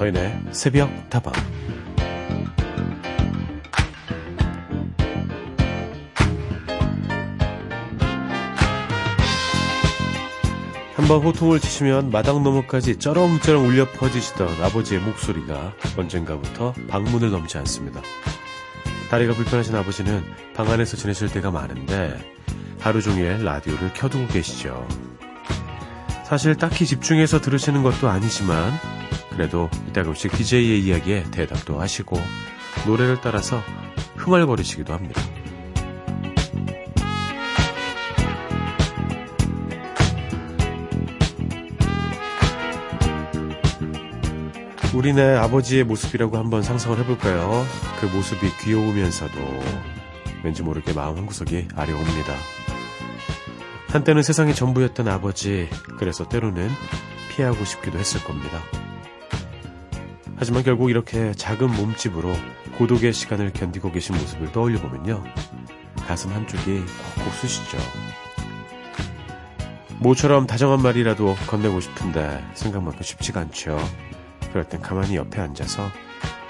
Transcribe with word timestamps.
서인의 0.00 0.44
새벽 0.52 0.88
다방 1.10 1.34
한 10.96 11.06
번 11.06 11.20
호통을 11.22 11.60
치시면 11.60 12.10
마당 12.10 12.42
너머까지 12.42 12.98
쩌렁쩌렁 12.98 13.66
울려 13.66 13.90
퍼지시던 13.90 14.62
아버지의 14.62 15.02
목소리가 15.02 15.74
언젠가부터 15.98 16.72
방문을 16.88 17.30
넘지 17.30 17.58
않습니다. 17.58 18.00
다리가 19.10 19.34
불편하신 19.34 19.74
아버지는 19.74 20.22
방 20.54 20.70
안에서 20.70 20.96
지내실 20.96 21.28
때가 21.28 21.50
많은데 21.50 22.16
하루 22.78 23.02
종일 23.02 23.44
라디오를 23.44 23.92
켜두고 23.92 24.28
계시죠. 24.28 24.86
사실 26.30 26.54
딱히 26.54 26.86
집중해서 26.86 27.40
들으시는 27.40 27.82
것도 27.82 28.08
아니지만 28.08 28.72
그래도 29.30 29.68
이따금씩 29.88 30.30
DJ의 30.30 30.80
이야기에 30.80 31.24
대답도 31.32 31.80
하시고 31.80 32.16
노래를 32.86 33.20
따라서 33.20 33.60
흥얼거리시기도 34.14 34.94
합니다. 34.94 35.20
우리네 44.94 45.34
아버지의 45.34 45.82
모습이라고 45.82 46.38
한번 46.38 46.62
상상을 46.62 46.96
해볼까요? 47.00 47.66
그 48.00 48.06
모습이 48.06 48.46
귀여우면서도 48.62 49.34
왠지 50.44 50.62
모르게 50.62 50.92
마음 50.92 51.16
한구석이 51.16 51.66
아려옵니다. 51.74 52.59
한때는 53.92 54.22
세상이 54.22 54.54
전부였던 54.54 55.08
아버지, 55.08 55.68
그래서 55.98 56.28
때로는 56.28 56.70
피하고 57.28 57.64
싶기도 57.64 57.98
했을 57.98 58.22
겁니다. 58.22 58.60
하지만 60.36 60.62
결국 60.62 60.90
이렇게 60.90 61.32
작은 61.32 61.74
몸집으로 61.74 62.32
고독의 62.78 63.12
시간을 63.12 63.52
견디고 63.52 63.90
계신 63.90 64.16
모습을 64.16 64.52
떠올려 64.52 64.80
보면요. 64.80 65.24
가슴 66.06 66.32
한쪽이 66.32 66.84
콕콕 67.16 67.34
쑤시죠. 67.34 67.78
모처럼 69.98 70.46
다정한 70.46 70.80
말이라도 70.82 71.34
건네고 71.48 71.80
싶은데 71.80 72.44
생각만큼 72.54 73.02
쉽지가 73.02 73.40
않죠. 73.40 73.76
그럴 74.50 74.68
땐 74.68 74.80
가만히 74.80 75.16
옆에 75.16 75.40
앉아서 75.40 75.90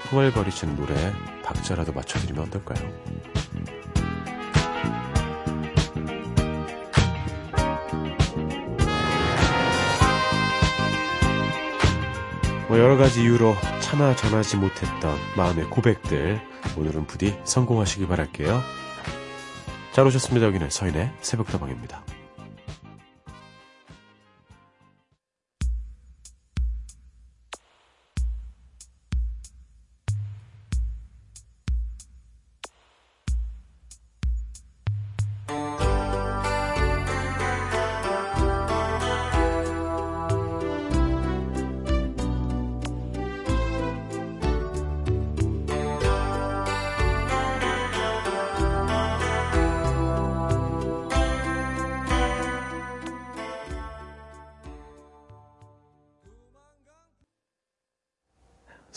흥얼거리시는 0.09 0.75
노래에 0.75 1.11
박자라도 1.43 1.91
맞춰드리면 1.91 2.43
어떨까요? 2.43 3.40
뭐 12.71 12.79
여러 12.79 12.95
가지 12.95 13.23
이유로 13.23 13.53
차마 13.81 14.15
전하지 14.15 14.55
못했던 14.55 15.17
마음의 15.35 15.65
고백들 15.65 16.39
오늘은 16.77 17.05
부디 17.05 17.37
성공하시기 17.43 18.07
바랄게요. 18.07 18.61
잘 19.91 20.07
오셨습니다. 20.07 20.47
여기는 20.47 20.69
서인의 20.69 21.11
새벽다방입니다. 21.19 22.01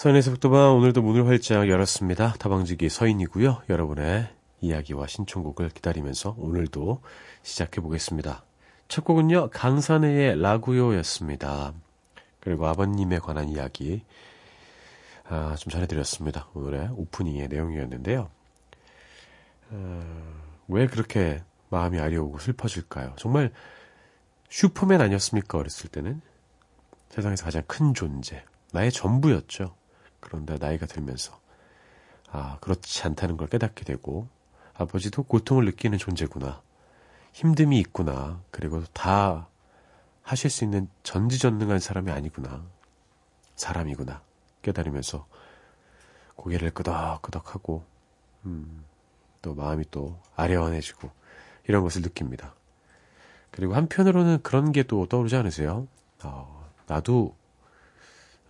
서인의 0.05 0.21
속도방 0.21 0.77
오늘도 0.77 1.01
문을 1.01 1.27
활짝 1.27 1.67
열었습니다. 1.67 2.35
다방지기 2.35 2.91
서인이고요. 2.91 3.63
여러분의 3.71 4.29
이야기와 4.61 5.07
신청곡을 5.07 5.71
기다리면서 5.71 6.35
오늘도 6.37 7.01
시작해 7.43 7.81
보겠습니다. 7.81 8.45
첫 8.87 9.03
곡은요. 9.07 9.49
강산해의 9.49 10.43
라구요였습니다. 10.43 11.73
그리고 12.41 12.67
아버님에 12.67 13.19
관한 13.19 13.49
이야기 13.49 14.03
아, 15.27 15.57
좀 15.57 15.71
전해드렸습니다. 15.71 16.49
오늘의 16.53 16.91
오프닝의 16.93 17.49
내용이었는데요. 17.49 18.29
어, 19.71 20.35
왜 20.69 20.87
그렇게 20.87 21.43
마음이 21.71 21.99
아려오고 21.99 22.41
슬퍼질까요? 22.41 23.15
정말 23.17 23.53
슈퍼맨 24.51 25.01
아니었습니까? 25.01 25.57
어렸을 25.57 25.89
때는 25.89 26.21
세상에서 27.09 27.47
가장 27.47 27.63
큰 27.67 27.95
존재, 27.95 28.45
나의 28.71 28.93
전부였죠. 28.93 29.75
그런데 30.25 30.57
나이가 30.59 30.87
들면서. 30.87 31.39
아 32.31 32.59
그렇지 32.61 33.05
않다는 33.05 33.37
걸 33.37 33.47
깨닫게 33.49 33.85
되고 33.85 34.27
아버지도 34.75 35.23
고통을 35.23 35.67
느끼는 35.67 35.99
존재구나. 35.99 36.63
힘듦이 37.35 37.75
있구나. 37.81 38.41
그리고 38.51 38.83
다 38.93 39.49
하실 40.23 40.51
수 40.51 40.65
있는 40.65 40.89
전지전능한 41.03 41.79
사람이 41.79 42.11
아니구나. 42.11 42.65
사람이구나. 43.57 44.23
깨달으면서 44.63 45.27
고개를 46.37 46.71
끄덕끄덕하고 46.71 47.85
음, 48.47 48.85
또 49.43 49.55
마음이 49.55 49.85
또 49.91 50.19
아련해지고 50.35 51.11
이런 51.69 51.83
것을 51.83 52.03
느낍니다. 52.03 52.55
그리고 53.51 53.75
한편으로는 53.75 54.43
그런 54.43 54.73
게 54.73 54.83
또 54.83 55.07
떠오르지 55.07 55.37
않으세요? 55.37 55.87
어, 56.25 56.71
나도 56.87 57.37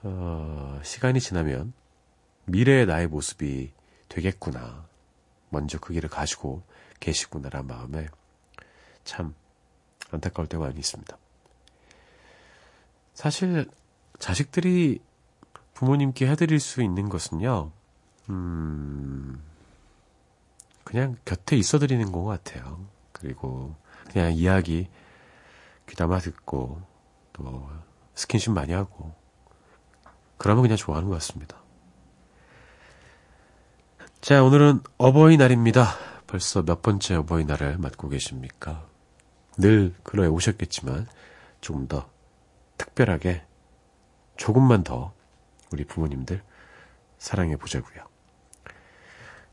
어, 0.07 0.81
시간이 0.83 1.19
지나면 1.19 1.73
미래의 2.45 2.85
나의 2.87 3.09
모습이 3.09 3.73
되겠구나. 4.09 4.87
먼저 5.49 5.79
그 5.79 5.95
길을 5.95 6.11
가지고 6.11 6.63
계시구나라는 7.01 7.67
마음에 7.67 8.07
참 9.05 9.35
안타까울 10.11 10.47
때가 10.49 10.65
많이 10.65 10.79
있습니다. 10.79 11.17
사실 13.15 13.69
자식들이 14.19 15.01
부모님께 15.73 16.29
해드릴 16.29 16.61
수 16.61 16.83
있는 16.83 17.09
것은요, 17.09 17.73
음, 18.29 19.43
그냥 20.85 21.17
곁에 21.25 21.57
있어 21.57 21.79
드리는 21.79 22.13
것 22.13 22.25
같아요. 22.25 22.87
그리고 23.13 23.75
그냥 24.11 24.33
이야기 24.33 24.89
귀담아 25.89 26.19
듣고 26.19 26.83
또 27.33 27.71
스킨십 28.15 28.53
많이 28.53 28.73
하고 28.73 29.15
그러면 30.37 30.63
그냥 30.63 30.77
좋아하는 30.77 31.09
것 31.09 31.15
같습니다. 31.17 31.57
자, 34.21 34.43
오늘은 34.43 34.81
어버이날입니다. 34.99 35.95
벌써 36.27 36.63
몇 36.63 36.83
번째 36.83 37.17
어버이날을 37.17 37.79
맞고 37.79 38.09
계십니까? 38.09 38.87
늘 39.57 39.95
그러해 40.03 40.29
오셨겠지만 40.29 41.07
조금 41.61 41.87
더 41.87 42.09
특별하게 42.77 43.45
조금만 44.37 44.83
더 44.83 45.13
우리 45.73 45.85
부모님들 45.85 46.43
사랑해 47.19 47.57
보자고요. 47.57 48.05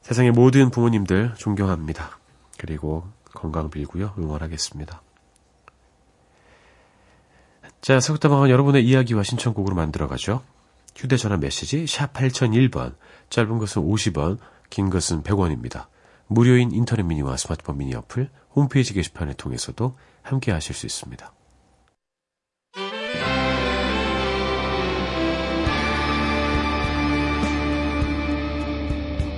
세상의 0.01 0.31
모든 0.31 0.71
부모님들 0.71 1.35
존경합니다. 1.35 2.19
그리고 2.57 3.07
건강 3.34 3.69
빌고요. 3.69 4.13
응원하겠습니다. 4.17 5.01
자, 7.81 7.99
서구다방은 7.99 8.49
여러분의 8.49 8.85
이야기와 8.85 9.23
신청곡으로 9.23 9.75
만들어가죠. 9.75 10.43
휴대전화 10.96 11.38
메시지 11.38 11.88
샵 11.88 12.14
8001번, 12.14 12.96
짧은 13.29 13.58
것은 13.58 13.82
50원, 13.82 14.38
긴 14.70 14.90
것은 14.90 15.23
100원입니다. 15.23 15.88
무료인 16.28 16.72
인터넷 16.72 17.03
미니와 17.03 17.38
스마트폰 17.38 17.78
미니 17.78 17.93
어플, 17.93 18.29
홈페이지 18.55 18.93
게시판을 18.93 19.34
통해서도 19.34 19.97
함께 20.22 20.52
하실 20.52 20.76
수 20.76 20.85
있습니다. 20.85 21.34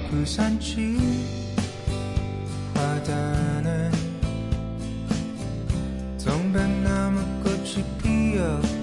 부산지 0.10 0.98
바다는 2.74 3.92
동백나무 6.24 7.44
꽃이 7.44 7.84
피었 8.02 8.83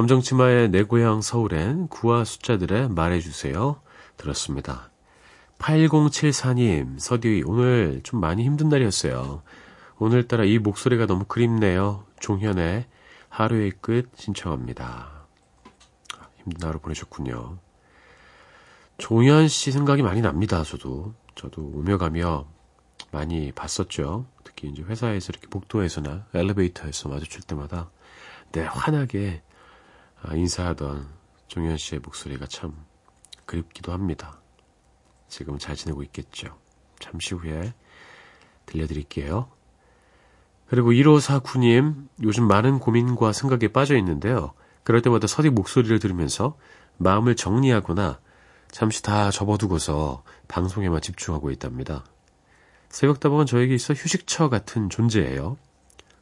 감정치마의 0.00 0.70
내 0.70 0.82
고향 0.82 1.20
서울엔 1.20 1.88
구와 1.88 2.24
숫자들의 2.24 2.88
말해주세요. 2.88 3.82
들었습니다. 4.16 4.90
8074님, 5.58 6.98
서디, 6.98 7.42
오늘 7.44 8.00
좀 8.02 8.18
많이 8.18 8.42
힘든 8.44 8.70
날이었어요. 8.70 9.42
오늘따라 9.98 10.44
이 10.44 10.58
목소리가 10.58 11.04
너무 11.04 11.26
그립네요. 11.26 12.06
종현의 12.18 12.86
하루의 13.28 13.72
끝 13.82 14.10
신청합니다. 14.14 15.26
힘든 16.44 16.66
하루 16.66 16.78
보내셨군요. 16.78 17.58
종현 18.96 19.48
씨 19.48 19.70
생각이 19.70 20.00
많이 20.00 20.22
납니다, 20.22 20.62
저도. 20.64 21.12
저도 21.34 21.60
오며 21.74 21.98
가며 21.98 22.46
많이 23.10 23.52
봤었죠. 23.52 24.24
특히 24.44 24.68
이제 24.68 24.82
회사에서 24.82 25.28
이렇게 25.28 25.46
복도에서나 25.48 26.24
엘리베이터에서 26.32 27.10
마주칠 27.10 27.42
때마다 27.42 27.90
내 28.52 28.62
환하게 28.62 29.42
아, 29.46 29.49
인사하던 30.32 31.08
종현 31.48 31.76
씨의 31.76 32.00
목소리가 32.00 32.46
참 32.46 32.74
그립기도 33.46 33.92
합니다. 33.92 34.40
지금 35.28 35.58
잘 35.58 35.76
지내고 35.76 36.02
있겠죠. 36.04 36.56
잠시 36.98 37.34
후에 37.34 37.72
들려드릴게요. 38.66 39.50
그리고 40.68 40.92
1549님, 40.92 42.08
요즘 42.22 42.46
많은 42.46 42.78
고민과 42.78 43.32
생각에 43.32 43.68
빠져 43.68 43.96
있는데요. 43.96 44.52
그럴 44.84 45.02
때마다 45.02 45.26
서디 45.26 45.50
목소리를 45.50 45.98
들으면서 45.98 46.56
마음을 46.98 47.34
정리하거나 47.34 48.20
잠시 48.70 49.02
다 49.02 49.30
접어두고서 49.30 50.22
방송에만 50.46 51.00
집중하고 51.00 51.50
있답니다. 51.50 52.04
새벽다방은 52.88 53.46
저에게 53.46 53.74
있어 53.74 53.94
휴식처 53.94 54.48
같은 54.48 54.90
존재예요. 54.90 55.56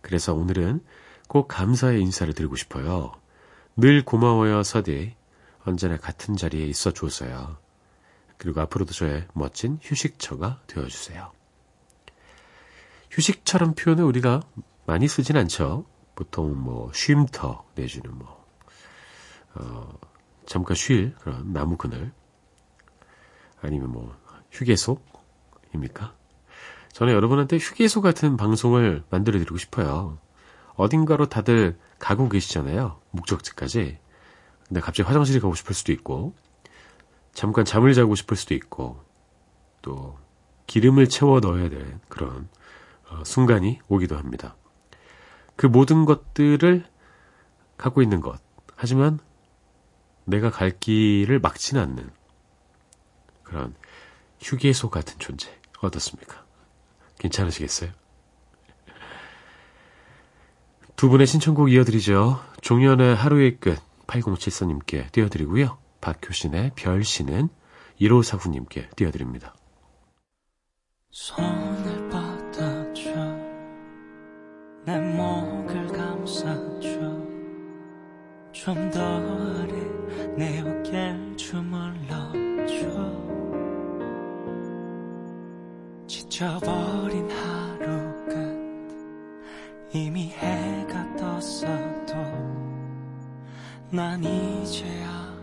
그래서 0.00 0.34
오늘은 0.34 0.80
꼭 1.28 1.48
감사의 1.48 2.00
인사를 2.00 2.32
드리고 2.32 2.56
싶어요. 2.56 3.12
늘 3.80 4.04
고마워요, 4.04 4.64
서디. 4.64 5.14
언제나 5.64 5.96
같은 5.98 6.34
자리에 6.34 6.66
있어 6.66 6.90
줘서요. 6.90 7.58
그리고 8.36 8.60
앞으로도 8.60 8.92
저의 8.92 9.28
멋진 9.34 9.78
휴식처가 9.80 10.62
되어주세요. 10.66 11.30
휴식처럼 13.12 13.76
표현을 13.76 14.02
우리가 14.02 14.40
많이 14.84 15.06
쓰진 15.06 15.36
않죠. 15.36 15.86
보통 16.16 16.60
뭐 16.60 16.90
쉼터 16.92 17.64
내지는 17.76 18.19
뭐 18.19 18.44
어, 19.54 19.96
잠깐 20.44 20.74
쉴 20.74 21.14
그런 21.20 21.52
나무 21.52 21.76
그늘 21.76 22.10
아니면 23.62 23.92
뭐 23.92 24.16
휴게소입니까? 24.50 26.16
저는 26.94 27.12
여러분한테 27.12 27.58
휴게소 27.58 28.00
같은 28.00 28.36
방송을 28.36 29.04
만들어 29.08 29.38
드리고 29.38 29.56
싶어요. 29.56 30.19
어딘가로 30.74 31.28
다들 31.28 31.78
가고 31.98 32.28
계시잖아요. 32.28 33.00
목적지까지. 33.10 33.98
근데 34.66 34.80
갑자기 34.80 35.06
화장실에 35.06 35.40
가고 35.40 35.54
싶을 35.54 35.74
수도 35.74 35.92
있고, 35.92 36.34
잠깐 37.32 37.64
잠을 37.64 37.94
자고 37.94 38.14
싶을 38.14 38.36
수도 38.36 38.54
있고, 38.54 39.02
또 39.82 40.18
기름을 40.66 41.08
채워 41.08 41.40
넣어야 41.40 41.68
될 41.68 41.98
그런 42.08 42.48
어, 43.10 43.24
순간이 43.24 43.80
오기도 43.88 44.16
합니다. 44.16 44.56
그 45.56 45.66
모든 45.66 46.04
것들을 46.04 46.84
갖고 47.76 48.02
있는 48.02 48.20
것. 48.20 48.40
하지만 48.76 49.18
내가 50.24 50.50
갈 50.50 50.78
길을 50.78 51.40
막지는 51.40 51.82
않는 51.82 52.10
그런 53.42 53.74
휴게소 54.40 54.90
같은 54.90 55.18
존재. 55.18 55.50
어떻습니까? 55.80 56.44
괜찮으시겠어요? 57.18 57.90
두 60.98 61.08
분의 61.08 61.28
신청곡 61.28 61.70
이어드리죠. 61.70 62.40
종현의 62.60 63.14
하루의 63.14 63.58
끝 63.60 63.78
8074님께 64.08 65.12
띄워드리고요. 65.12 65.78
박효신의 66.00 66.72
별신은 66.74 67.48
1549님께 68.00 68.96
띄워드립니다. 68.96 69.54
손을 71.12 72.08
뻗어줘 72.08 73.12
내 74.86 74.98
목을 74.98 75.86
감싸줘 75.86 76.88
좀 78.50 78.90
더 78.90 79.00
아래 79.00 79.72
내 80.36 80.60
어깨를 80.62 81.36
주물러줘 81.36 82.76
지쳐버린 86.08 87.27
이미 89.93 90.29
해가 90.32 91.17
떴어도 91.17 92.14
난 93.90 94.23
이제야 94.23 95.35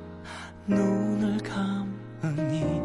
눈을 0.68 1.38
감으니 1.40 2.85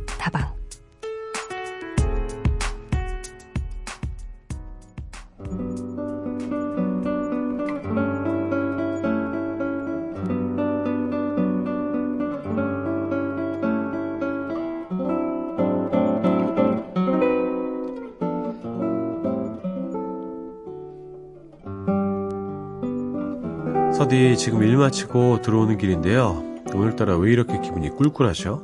지금 24.41 24.63
일 24.63 24.75
마치고 24.75 25.43
들어오는 25.43 25.77
길인데요. 25.77 26.43
오늘따라 26.73 27.15
왜 27.15 27.31
이렇게 27.31 27.61
기분이 27.61 27.91
꿀꿀하죠? 27.91 28.63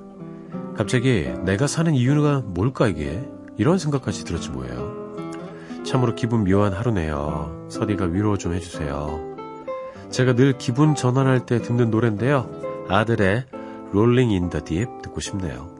갑자기 0.75 1.31
내가 1.46 1.67
사는 1.67 1.93
이유가 1.93 2.41
뭘까 2.43 2.88
이게? 2.88 3.24
이런 3.57 3.77
생각까지 3.77 4.25
들었지 4.25 4.50
뭐예요. 4.50 5.13
참으로 5.86 6.15
기분 6.15 6.46
묘한 6.46 6.74
하루네요. 6.74 7.67
서디가 7.69 8.05
위로 8.05 8.39
좀 8.39 8.55
해주세요. 8.55 9.36
제가 10.10 10.34
늘 10.34 10.57
기분 10.57 10.96
전환할 10.96 11.46
때 11.46 11.62
듣는 11.62 11.91
노래인데요. 11.91 12.50
아들의 12.89 13.46
Rolling 13.91 14.34
in 14.34 14.50
the 14.50 14.65
Deep 14.65 14.89
듣고 15.03 15.22
싶네요. 15.22 15.76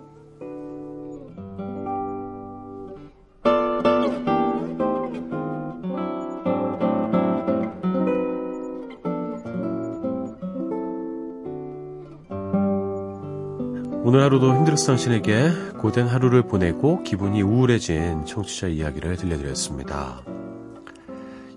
오늘 14.18 14.26
하루도 14.26 14.56
힘들었던 14.56 14.88
당신에게 14.88 15.52
고된 15.78 16.08
하루를 16.08 16.42
보내고 16.42 17.04
기분이 17.04 17.44
우울해진 17.44 18.26
청취자 18.26 18.66
이야기를 18.66 19.16
들려드렸습니다. 19.16 20.24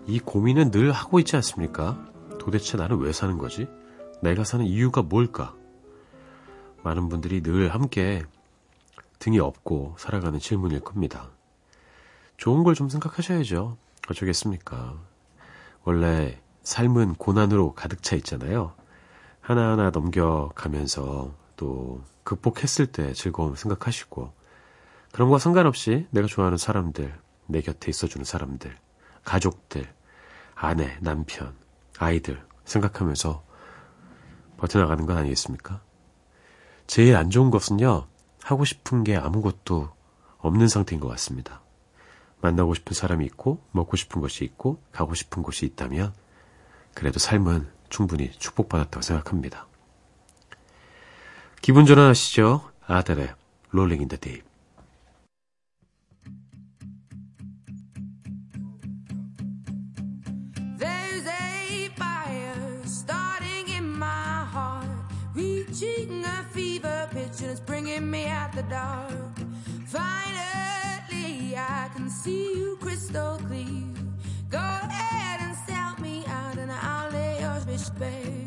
이 0.06 0.18
고민은 0.18 0.70
늘 0.70 0.92
하고 0.92 1.18
있지 1.20 1.36
않습니까? 1.36 2.06
도대체 2.38 2.76
나는 2.76 2.98
왜 2.98 3.14
사는 3.14 3.38
거지? 3.38 3.66
내가 4.20 4.44
사는 4.44 4.66
이유가 4.66 5.00
뭘까? 5.00 5.54
많은 6.82 7.08
분들이 7.08 7.42
늘 7.42 7.72
함께 7.72 8.24
등이 9.20 9.38
없고 9.40 9.94
살아가는 9.96 10.38
질문일 10.38 10.80
겁니다. 10.80 11.30
좋은 12.36 12.62
걸 12.62 12.74
좀 12.74 12.90
생각하셔야죠. 12.90 13.78
어쩌겠습니까? 14.10 14.98
원래 15.84 16.38
삶은 16.62 17.14
고난으로 17.14 17.72
가득 17.72 18.02
차 18.02 18.16
있잖아요. 18.16 18.74
하나하나 19.40 19.88
넘겨가면서 19.88 21.39
또 21.60 22.02
극복했을 22.24 22.86
때 22.86 23.12
즐거움 23.12 23.54
생각하시고 23.54 24.32
그런 25.12 25.28
거와 25.28 25.38
상관없이 25.38 26.06
내가 26.10 26.26
좋아하는 26.26 26.56
사람들, 26.56 27.14
내 27.48 27.60
곁에 27.60 27.90
있어주는 27.90 28.24
사람들, 28.24 28.74
가족들, 29.24 29.92
아내, 30.54 30.96
남편, 31.02 31.54
아이들 31.98 32.42
생각하면서 32.64 33.44
버텨나가는 34.56 35.04
건 35.04 35.18
아니겠습니까? 35.18 35.82
제일 36.86 37.14
안 37.16 37.28
좋은 37.28 37.50
것은요, 37.50 38.06
하고 38.42 38.64
싶은 38.64 39.04
게 39.04 39.16
아무것도 39.16 39.90
없는 40.38 40.66
상태인 40.68 40.98
것 40.98 41.08
같습니다. 41.08 41.60
만나고 42.40 42.72
싶은 42.72 42.94
사람이 42.94 43.26
있고, 43.26 43.62
먹고 43.72 43.98
싶은 43.98 44.22
것이 44.22 44.44
있고, 44.44 44.80
가고 44.92 45.14
싶은 45.14 45.42
곳이 45.42 45.66
있다면, 45.66 46.14
그래도 46.94 47.18
삶은 47.18 47.68
충분히 47.90 48.32
축복받았다고 48.32 49.02
생각합니다. 49.02 49.69
기분 51.61 51.85
전환하시죠? 51.85 52.69
아델의 52.87 53.33
롤링 53.71 54.01
인더 54.01 54.17
데이. 54.17 54.41
bringing 67.65 68.09
me 68.09 68.25
out 68.25 68.53
the 68.53 68.63
dark. 68.63 69.11
Finally, 69.85 71.55
I 71.57 71.89
can 71.93 72.09
see 72.09 72.57
you 72.57 72.77
crystal 72.79 73.37
clear. 73.47 73.83
Go 74.49 74.57
ahead 74.57 75.41
and 75.41 75.55
sell 75.67 75.95
me 76.01 76.23
out, 76.27 76.57
and 76.57 76.71
I'll 76.71 77.11
lay 77.11 77.39
yours 77.41 77.65
fish 77.65 77.89
bare. 77.99 78.38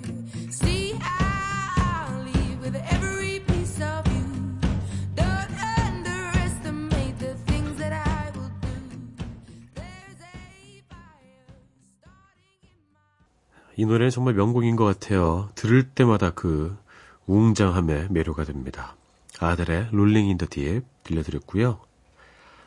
이 13.76 13.86
노래는 13.86 14.12
정말 14.12 14.34
명곡인 14.36 14.76
것 14.76 14.86
같아요. 14.86 15.50
들을 15.56 15.90
때마다 15.90 16.32
그 16.32 16.78
웅장함에 17.26 18.08
매료가 18.10 18.44
됩니다. 18.44 18.96
아델의 19.40 19.90
Rolling 19.92 20.28
in 20.28 20.38
the 20.38 20.46
Deep 20.46 20.84
들려드렸고요. 21.04 21.80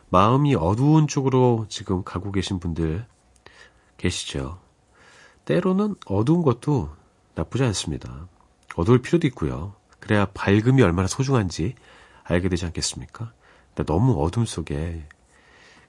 마음이 0.09 0.55
어두운 0.57 1.07
쪽으로 1.09 1.67
지금 1.69 2.03
가고 2.05 2.33
계신 2.33 2.59
분들 2.59 3.07
계시죠. 3.99 4.59
때로는 5.45 5.95
어두운 6.07 6.43
것도 6.43 6.91
나쁘지 7.35 7.65
않습니다. 7.65 8.29
어두울 8.77 9.01
필요도 9.01 9.27
있고요. 9.29 9.75
그래야 10.01 10.27
밝음이 10.27 10.83
얼마나 10.83 11.07
소중한지 11.09 11.75
알게 12.25 12.49
되지 12.49 12.67
않겠습니까? 12.67 13.33
너무 13.87 14.23
어둠 14.23 14.45
속에 14.45 15.07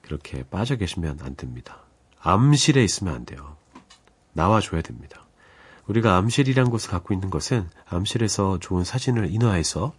그렇게 0.02 0.42
빠져 0.44 0.76
계시면 0.76 1.18
안 1.22 1.34
됩니다. 1.36 1.80
암실에 2.20 2.82
있으면 2.84 3.14
안 3.14 3.24
돼요. 3.24 3.56
나와줘야 4.38 4.82
됩니다. 4.82 5.26
우리가 5.88 6.16
암실이란 6.16 6.70
곳을 6.70 6.90
갖고 6.90 7.12
있는 7.12 7.28
것은 7.28 7.68
암실에서 7.86 8.58
좋은 8.60 8.84
사진을 8.84 9.32
인화해서 9.32 9.92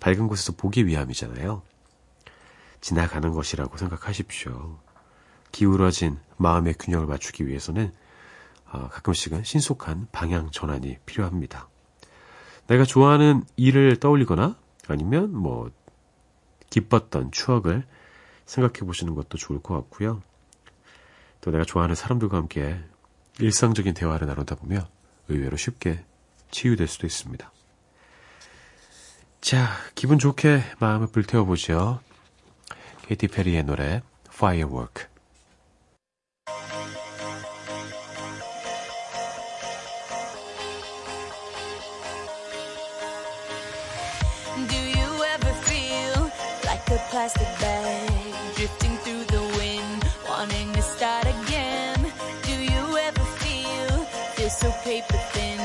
밝은 0.00 0.26
곳에서 0.26 0.52
보기 0.52 0.86
위함이잖아요. 0.86 1.62
지나가는 2.80 3.30
것이라고 3.30 3.76
생각하십시오. 3.76 4.78
기울어진 5.52 6.18
마음의 6.38 6.74
균형을 6.78 7.06
맞추기 7.06 7.46
위해서는 7.46 7.92
어, 8.70 8.88
가끔씩은 8.88 9.44
신속한 9.44 10.08
방향 10.12 10.50
전환이 10.50 10.98
필요합니다. 11.04 11.68
내가 12.68 12.84
좋아하는 12.84 13.44
일을 13.56 13.96
떠올리거나 13.96 14.56
아니면 14.88 15.34
뭐 15.34 15.70
기뻤던 16.70 17.32
추억을 17.32 17.84
생각해 18.46 18.86
보시는 18.86 19.14
것도 19.14 19.36
좋을 19.36 19.60
것 19.60 19.74
같고요. 19.74 20.22
또 21.40 21.50
내가 21.50 21.64
좋아하는 21.64 21.94
사람들과 21.94 22.36
함께 22.36 22.78
일상적인 23.40 23.94
대화를 23.94 24.26
나누다 24.26 24.56
보면 24.56 24.86
의외로 25.28 25.56
쉽게 25.56 26.04
치유될 26.50 26.88
수도 26.88 27.06
있습니다. 27.06 27.50
자, 29.40 29.68
기분 29.94 30.18
좋게 30.18 30.62
마음을 30.78 31.06
불태워보죠. 31.08 32.00
케이티 33.06 33.28
페리의 33.28 33.62
노래 33.64 34.02
Firework. 34.28 35.06
Do 44.68 44.88
so 54.58 54.72
paper 54.82 55.16
thin, 55.32 55.60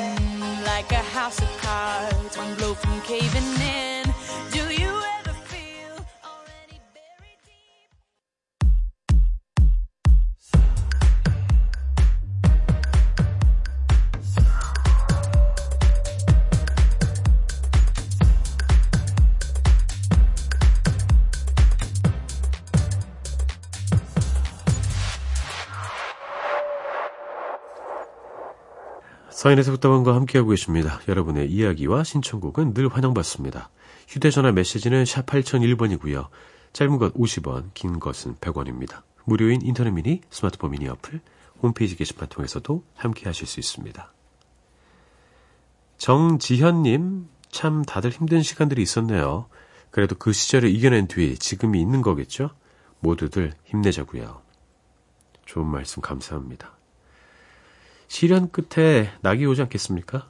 like 0.66 0.92
a 0.92 1.04
house 1.18 1.42
of 1.42 1.50
cards, 1.58 2.38
one 2.38 2.54
blow 2.56 2.76
from 2.76 3.02
caving 3.02 3.60
in? 3.60 4.03
서인에서 29.44 29.72
부탁원과 29.72 30.16
함께하고 30.16 30.52
계십니다. 30.52 31.02
여러분의 31.06 31.52
이야기와 31.52 32.06
신청곡은 32.06 32.74
늘 32.74 32.88
환영받습니다. 32.88 33.70
휴대전화 34.08 34.54
메시지는 34.54 35.04
샵 35.04 35.26
8001번이고요. 35.26 36.30
짧은 36.72 36.98
것 36.98 37.14
50원, 37.14 37.72
긴 37.74 38.00
것은 38.00 38.36
100원입니다. 38.36 39.02
무료인 39.26 39.62
인터넷 39.62 39.92
미니, 39.92 40.22
스마트폰 40.30 40.72
미니 40.72 40.88
어플, 40.88 41.20
홈페이지 41.62 41.98
게시판 41.98 42.30
통해서도 42.30 42.86
함께하실 42.96 43.46
수 43.46 43.60
있습니다. 43.60 44.14
정지현님, 45.98 47.28
참 47.52 47.84
다들 47.84 48.12
힘든 48.12 48.42
시간들이 48.42 48.82
있었네요. 48.82 49.48
그래도 49.92 50.16
그 50.16 50.32
시절을 50.32 50.70
이겨낸 50.70 51.10
뒤 51.10 51.38
지금이 51.38 51.82
있는 51.82 52.02
거겠죠? 52.02 52.52
모두들 53.02 53.52
힘내자고요. 53.66 54.42
좋은 55.46 55.68
말씀 55.68 56.02
감사합니다. 56.02 56.73
시련 58.14 58.52
끝에 58.52 59.12
낙이 59.22 59.44
오지 59.48 59.64
않겠습니까? 59.64 60.30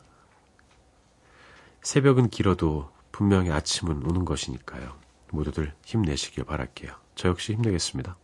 새벽은 1.82 2.30
길어도 2.30 2.90
분명히 3.12 3.52
아침은 3.52 4.10
오는 4.10 4.24
것이니까요. 4.24 4.94
모두들 5.32 5.74
힘내시길 5.84 6.46
바랄게요. 6.46 6.94
저 7.16 7.28
역시 7.28 7.52
힘내겠습니다. 7.52 8.16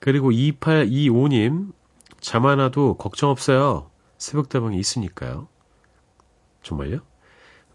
그리고 0.00 0.32
2825님, 0.32 1.72
잠 2.18 2.44
안 2.46 2.58
와도 2.58 2.96
걱정 2.96 3.30
없어요. 3.30 3.88
새벽다방이 4.16 4.76
있으니까요. 4.76 5.46
정말요? 6.64 6.98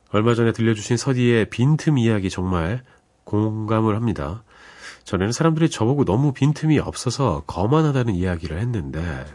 얼마 0.10 0.36
전에 0.36 0.52
들려주신 0.52 0.98
서디의 0.98 1.52
빈틈 1.52 1.98
이야기 1.98 2.30
정말 2.30 2.84
공감을 3.24 3.96
합니다. 3.96 4.44
전에는 5.06 5.32
사람들이 5.32 5.70
저보고 5.70 6.04
너무 6.04 6.34
빈틈이 6.34 6.80
없어서 6.80 7.46
거만하다는 7.48 8.14
이야기를 8.14 8.60
했는데, 8.60 9.26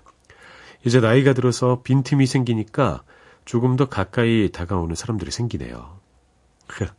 이제 0.84 1.00
나이가 1.00 1.32
들어서 1.32 1.82
빈틈이 1.82 2.26
생기니까 2.26 3.02
조금 3.44 3.76
더 3.76 3.88
가까이 3.88 4.50
다가오는 4.52 4.94
사람들이 4.94 5.30
생기네요. 5.30 5.98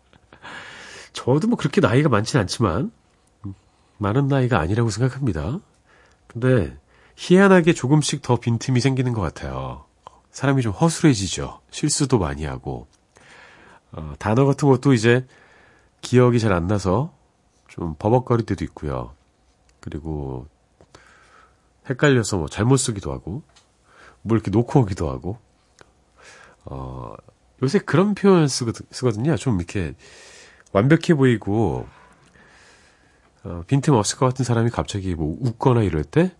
저도 1.13 1.47
뭐 1.47 1.57
그렇게 1.57 1.81
나이가 1.81 2.09
많진 2.09 2.39
않지만, 2.39 2.91
많은 3.97 4.27
나이가 4.27 4.59
아니라고 4.59 4.89
생각합니다. 4.89 5.59
근데 6.27 6.77
희한하게 7.15 7.73
조금씩 7.73 8.21
더 8.21 8.37
빈틈이 8.37 8.79
생기는 8.79 9.13
것 9.13 9.21
같아요. 9.21 9.85
사람이 10.31 10.61
좀 10.61 10.71
허술해지죠. 10.71 11.59
실수도 11.71 12.17
많이 12.19 12.45
하고. 12.45 12.87
어, 13.91 14.13
단어 14.19 14.45
같은 14.45 14.69
것도 14.69 14.93
이제 14.93 15.25
기억이 16.01 16.39
잘 16.39 16.53
안 16.53 16.67
나서 16.67 17.13
좀 17.67 17.95
버벅거릴 17.99 18.45
때도 18.45 18.63
있고요. 18.65 19.13
그리고 19.79 20.47
헷갈려서 21.89 22.37
뭐 22.37 22.47
잘못 22.47 22.77
쓰기도 22.77 23.11
하고. 23.11 23.43
뭘 24.21 24.37
이렇게 24.37 24.51
놓고 24.51 24.81
오기도 24.81 25.09
하고. 25.09 25.37
어, 26.65 27.13
요새 27.63 27.79
그런 27.79 28.15
표현 28.15 28.47
쓰거든, 28.47 28.85
쓰거든요. 28.91 29.35
좀 29.35 29.57
이렇게 29.57 29.95
완벽해 30.71 31.15
보이고, 31.15 31.87
어, 33.43 33.63
빈틈 33.67 33.95
없을 33.95 34.17
것 34.17 34.25
같은 34.27 34.45
사람이 34.45 34.69
갑자기 34.69 35.15
뭐 35.15 35.37
웃거나 35.39 35.83
이럴 35.83 36.03
때, 36.03 36.35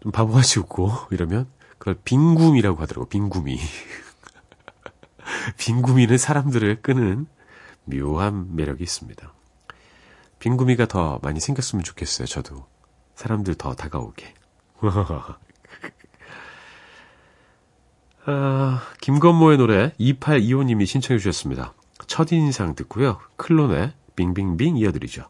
좀 0.00 0.12
바보같이 0.12 0.60
웃고, 0.60 0.90
이러면, 1.10 1.46
그걸 1.78 1.96
빈구미라고 2.04 2.80
하더라고, 2.80 3.08
빈구미. 3.08 3.58
빈구미는 5.58 6.18
사람들을 6.18 6.82
끄는 6.82 7.26
묘한 7.84 8.54
매력이 8.54 8.82
있습니다. 8.82 9.32
빈구미가 10.38 10.86
더 10.86 11.18
많이 11.22 11.40
생겼으면 11.40 11.84
좋겠어요, 11.84 12.26
저도. 12.26 12.66
사람들 13.14 13.56
더 13.56 13.74
다가오게. 13.74 14.34
아, 18.24 18.82
김건모의 19.00 19.58
노래 19.58 19.92
2825님이 19.98 20.86
신청해 20.86 21.18
주셨습니다. 21.18 21.74
첫인상 22.06 22.74
듣고요. 22.74 23.18
클론의 23.36 23.92
빙빙빙 24.16 24.76
이어드리죠. 24.76 25.24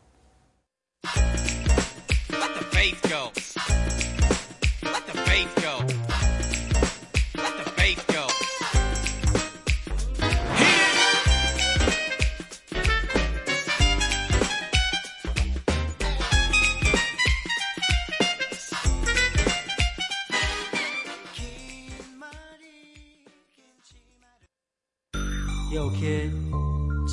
Yo, 25.72 25.88
kid, 25.88 26.30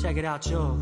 check 0.02 0.18
it 0.18 0.24
out, 0.26 0.46
yo. 0.46 0.78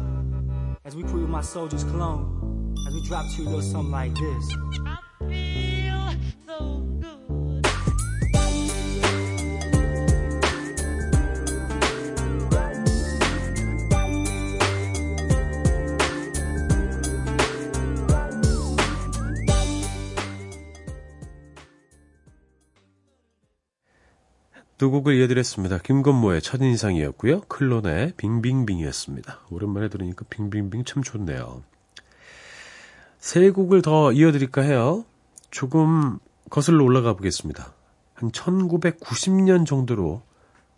As 0.85 0.97
we 0.97 1.05
put 1.05 1.21
with 1.21 1.29
my 1.29 1.41
soldiers' 1.41 1.85
clone, 1.85 2.75
as 2.89 2.93
we 2.93 3.01
drop 3.05 3.25
to 3.37 3.43
you 3.43 3.45
little 3.45 3.63
something 3.63 3.93
like 3.93 4.13
this. 4.17 4.98
두 24.79 24.93
곡을 24.93 25.17
이어드렸습니다. 25.17 25.79
김건모의 25.79 26.41
첫인상이었고요. 26.41 27.41
클론의 27.49 28.13
빙빙빙이었습니다. 28.17 29.41
오랜만에 29.51 29.89
들으니까 29.89 30.25
빙빙빙 30.31 30.85
참 30.85 31.03
좋네요. 31.03 31.65
세 33.19 33.51
곡을 33.51 33.83
더 33.83 34.13
이어드릴까 34.13 34.63
해요. 34.63 35.05
조금 35.51 36.21
거슬러 36.49 36.85
올라가 36.85 37.15
보겠습니다. 37.15 37.75
한 38.15 38.31
1990년 38.31 39.67
정도로 39.67 40.23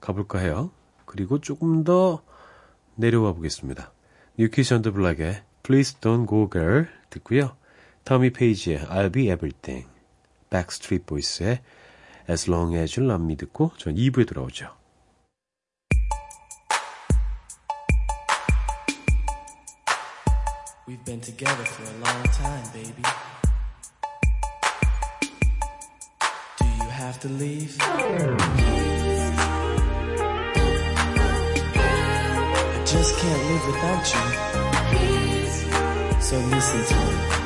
가볼까 0.00 0.38
해요. 0.38 0.70
그리고 1.04 1.38
조금 1.38 1.84
더 1.84 2.22
내려와 2.94 3.34
보겠습니다. 3.34 3.92
New 4.38 4.53
Kids 4.53 4.72
on 4.72 4.80
the 4.80 4.92
Block의 4.92 5.42
Please 5.62 5.98
Don't 6.00 6.26
Go 6.26 6.48
Girl 6.48 6.86
듣고요. 7.10 7.54
토미 8.04 8.32
페이지의 8.32 8.78
I'll 8.78 9.12
Be 9.12 9.16
Your 9.16 9.24
Everything, 9.24 9.86
Backstreet 10.48 11.04
Boys의 11.04 11.60
As 12.30 12.48
Long 12.48 12.76
As 12.76 12.96
You 12.96 13.08
Love 13.08 13.24
Me 13.24 13.34
듣고 13.34 13.72
전 13.76 13.96
2부에 13.96 14.24
돌아오죠. 14.24 14.70
We've 20.86 21.04
been 21.04 21.20
together 21.20 21.64
for 21.64 21.82
a 21.82 21.94
long 21.98 22.22
time, 22.30 22.62
baby. 22.72 23.02
Do 26.56 26.66
you 26.66 26.88
have 26.88 27.18
to 27.18 27.28
leave? 27.28 27.76
I 27.80 28.36
just 32.86 33.18
can't 33.18 33.42
live 33.50 33.66
without 33.66 34.06
you. 34.14 34.22
So 36.20 36.38
listen 36.38 36.84
to 36.84 36.94
me. 36.94 37.39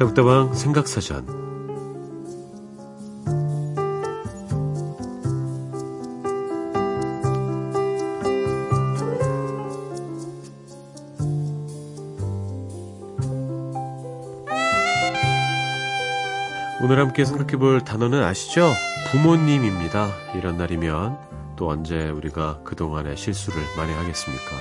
썩다방 0.00 0.54
생각사전 0.54 1.26
오늘 16.82 16.98
함께 16.98 17.26
생각해 17.26 17.58
볼 17.58 17.84
단어는 17.84 18.22
아시죠? 18.24 18.72
부모님입니다. 19.10 20.08
이런 20.34 20.56
날이면 20.56 21.18
또 21.56 21.68
언제 21.68 22.08
우리가 22.08 22.62
그동안의 22.64 23.18
실수를 23.18 23.60
만회하겠습니까? 23.76 24.56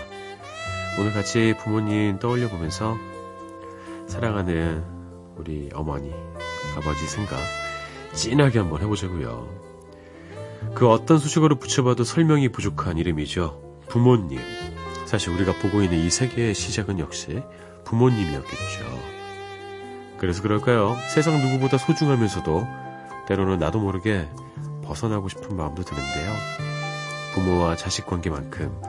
오늘 0.99 1.13
같이 1.13 1.55
부모님 1.63 2.19
떠올려 2.19 2.49
보면서 2.49 2.97
사랑하는 4.07 4.98
우리 5.39 5.69
어머니, 5.73 6.13
아버지 6.75 7.07
생각 7.07 7.39
진하게 8.13 8.59
한번 8.59 8.81
해보자고요. 8.81 9.47
그 10.75 10.89
어떤 10.89 11.17
수식어로 11.17 11.55
붙여봐도 11.55 12.03
설명이 12.03 12.49
부족한 12.49 12.97
이름이죠. 12.97 13.79
부모님. 13.87 14.39
사실 15.05 15.31
우리가 15.31 15.53
보고 15.59 15.81
있는 15.81 15.97
이 15.97 16.09
세계의 16.09 16.53
시작은 16.53 16.99
역시 16.99 17.41
부모님이었겠죠. 17.85 19.19
그래서 20.17 20.41
그럴까요? 20.43 20.97
세상 21.13 21.41
누구보다 21.41 21.77
소중하면서도 21.77 22.67
때로는 23.27 23.59
나도 23.59 23.79
모르게 23.79 24.27
벗어나고 24.83 25.29
싶은 25.29 25.55
마음도 25.55 25.83
드는데요. 25.83 26.33
부모와 27.33 27.77
자식 27.77 28.05
관계만큼 28.05 28.81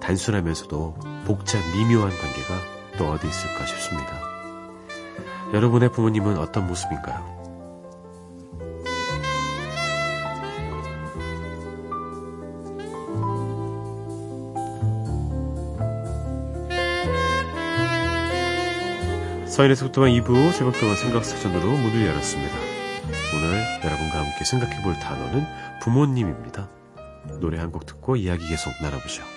단순하면서도 0.00 1.24
복잡 1.26 1.58
미묘한 1.74 2.10
관계가 2.10 2.54
또 2.96 3.10
어디 3.10 3.26
있을까 3.26 3.66
싶습니다. 3.66 4.25
여러분의 5.52 5.90
부모님은 5.90 6.38
어떤 6.38 6.66
모습인가요? 6.66 7.36
서인에서 19.46 19.86
부터만 19.86 20.10
2부 20.10 20.52
새벽 20.52 20.78
동안 20.78 20.96
생각사전으로 20.96 21.66
문을 21.70 22.06
열었습니다. 22.06 22.54
오늘 23.34 23.64
여러분과 23.84 24.18
함께 24.18 24.44
생각해 24.44 24.82
볼 24.82 24.94
단어는 24.98 25.44
부모님입니다. 25.80 26.68
노래 27.40 27.58
한 27.58 27.70
곡 27.70 27.86
듣고 27.86 28.16
이야기 28.16 28.46
계속 28.48 28.72
나눠보죠. 28.82 29.35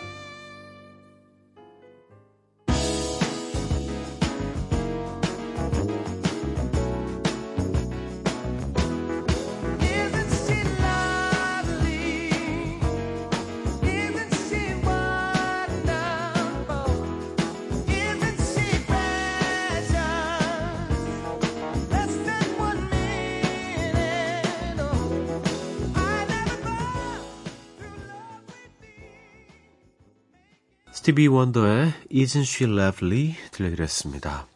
스티비 31.20 31.28
원더의 31.28 31.92
Isn't 32.14 32.44
She 32.44 32.72
Lovely 32.72 33.36
들려드렸습니다. 33.52 34.48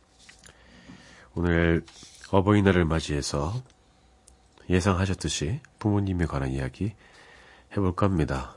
오늘 1.35 1.83
어버이날을 2.31 2.85
맞이해서 2.85 3.61
예상하셨듯이 4.69 5.59
부모님에 5.79 6.25
관한 6.25 6.51
이야기 6.51 6.93
해볼까 7.73 8.05
합니다. 8.05 8.55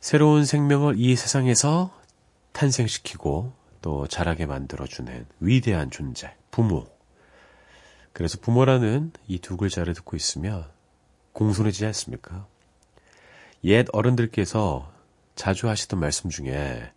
새로운 0.00 0.46
생명을 0.46 0.94
이 0.96 1.14
세상에서 1.14 1.94
탄생시키고 2.52 3.52
또 3.82 4.06
자라게 4.06 4.46
만들어주는 4.46 5.26
위대한 5.40 5.90
존재, 5.90 6.34
부모. 6.50 6.86
그래서 8.14 8.38
부모라는 8.40 9.12
이 9.26 9.40
두 9.40 9.58
글자를 9.58 9.92
듣고 9.92 10.16
있으면 10.16 10.64
공손해지지 11.34 11.84
않습니까? 11.84 12.46
옛 13.64 13.84
어른들께서 13.92 14.97
자주 15.38 15.68
하시던 15.68 16.00
말씀 16.00 16.30
중에 16.30 16.92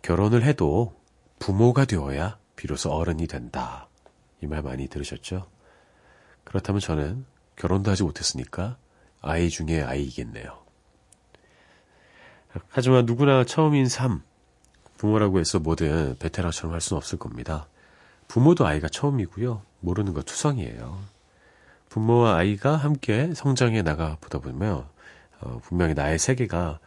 결혼을 0.00 0.44
해도 0.44 0.98
부모가 1.38 1.84
되어야 1.84 2.38
비로소 2.56 2.90
어른이 2.90 3.26
된다. 3.26 3.86
이 4.40 4.46
말 4.46 4.62
많이 4.62 4.88
들으셨죠? 4.88 5.46
그렇다면 6.44 6.80
저는 6.80 7.26
결혼도 7.56 7.90
하지 7.90 8.02
못했으니까 8.02 8.78
아이 9.20 9.50
중에 9.50 9.82
아이이겠네요. 9.82 10.58
하지만 12.68 13.04
누구나 13.04 13.44
처음인 13.44 13.88
삶, 13.88 14.22
부모라고 14.96 15.38
해서 15.38 15.58
뭐든 15.58 16.16
베테랑처럼 16.20 16.72
할 16.72 16.80
수는 16.80 16.96
없을 16.96 17.18
겁니다. 17.18 17.66
부모도 18.26 18.66
아이가 18.66 18.88
처음이고요. 18.88 19.60
모르는 19.80 20.14
거 20.14 20.22
투성이에요. 20.22 20.98
부모와 21.90 22.36
아이가 22.36 22.74
함께 22.74 23.34
성장해 23.34 23.82
나가 23.82 24.16
보다 24.22 24.38
보면 24.38 24.88
어, 25.40 25.60
분명히 25.62 25.92
나의 25.92 26.18
세계가 26.18 26.80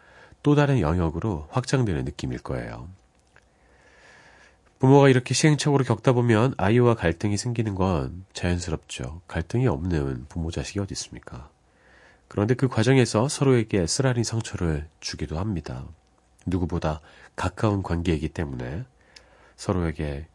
또 0.43 0.55
다른 0.55 0.79
영역으로 0.79 1.47
확장되는 1.51 2.05
느낌일 2.05 2.39
거예요. 2.39 2.87
부모가 4.79 5.09
이렇게 5.09 5.33
시행착오를 5.33 5.85
겪다 5.85 6.13
보면 6.13 6.53
아이와 6.57 6.95
갈등이 6.95 7.35
생기는 7.37 7.73
건 7.73 8.25
자연스럽죠. 8.33 9.21
갈등이 9.27 9.67
없는 9.67 10.27
부모 10.29 10.51
자식이 10.51 10.79
어디 10.79 10.93
있습니까? 10.93 11.49
그런데 12.27 12.53
그 12.53 12.67
과정에서 12.67 13.27
서로에게 13.27 13.87
쓰라린 13.87 14.23
상처를 14.23 14.87
주기도 14.99 15.39
합니다. 15.39 15.85
누구보다 16.45 17.01
가까운 17.35 17.81
관계이기 17.81 18.29
때문에 18.29 18.85
서로에게 19.55 20.27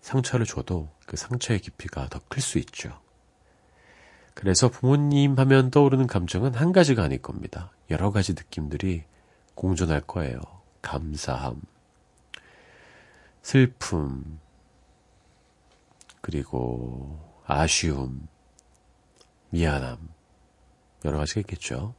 상처를 0.00 0.46
줘도 0.46 0.88
그 1.06 1.16
상처의 1.16 1.60
깊이가 1.60 2.08
더 2.08 2.20
클 2.28 2.40
수 2.40 2.58
있죠. 2.58 3.00
그래서 4.34 4.68
부모님 4.68 5.38
하면 5.38 5.70
떠오르는 5.70 6.06
감정은 6.06 6.54
한 6.54 6.72
가지가 6.72 7.02
아닐 7.02 7.20
겁니다. 7.20 7.70
여러 7.90 8.10
가지 8.10 8.32
느낌들이 8.32 9.04
공존할 9.54 10.00
거예요. 10.02 10.40
감사함, 10.82 11.60
슬픔, 13.42 14.40
그리고 16.20 17.18
아쉬움, 17.46 18.28
미안함, 19.50 20.08
여러 21.04 21.18
가지가 21.18 21.40
있겠죠. 21.40 21.94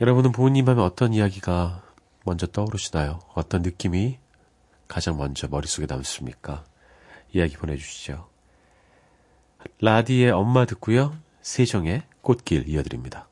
여러분은 0.00 0.32
부모님 0.32 0.68
하면 0.68 0.84
어떤 0.84 1.14
이야기가 1.14 1.82
먼저 2.24 2.46
떠오르시나요? 2.46 3.20
어떤 3.34 3.62
느낌이 3.62 4.18
가장 4.88 5.16
먼저 5.16 5.46
머릿속에 5.48 5.86
남습니까? 5.86 6.64
이야기 7.32 7.56
보내주시죠. 7.56 8.28
라디의 9.80 10.30
엄마 10.30 10.64
듣고요. 10.66 11.16
세정의 11.42 12.02
꽃길 12.22 12.68
이어드립니다. 12.68 13.28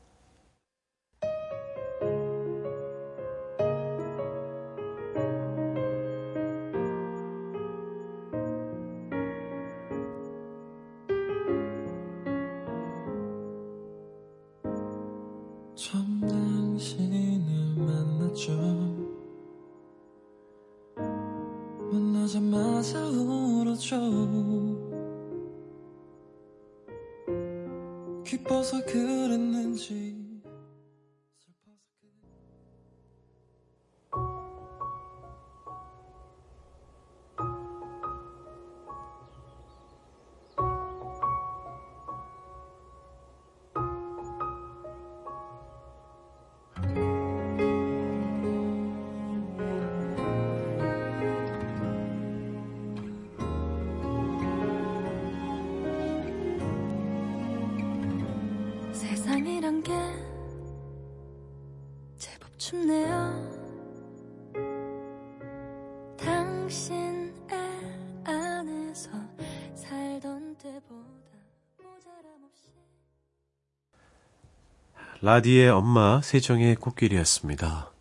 라디의 75.21 75.69
엄마 75.69 76.21
세정의 76.21 76.75
꽃길이었습니다. 76.75 77.91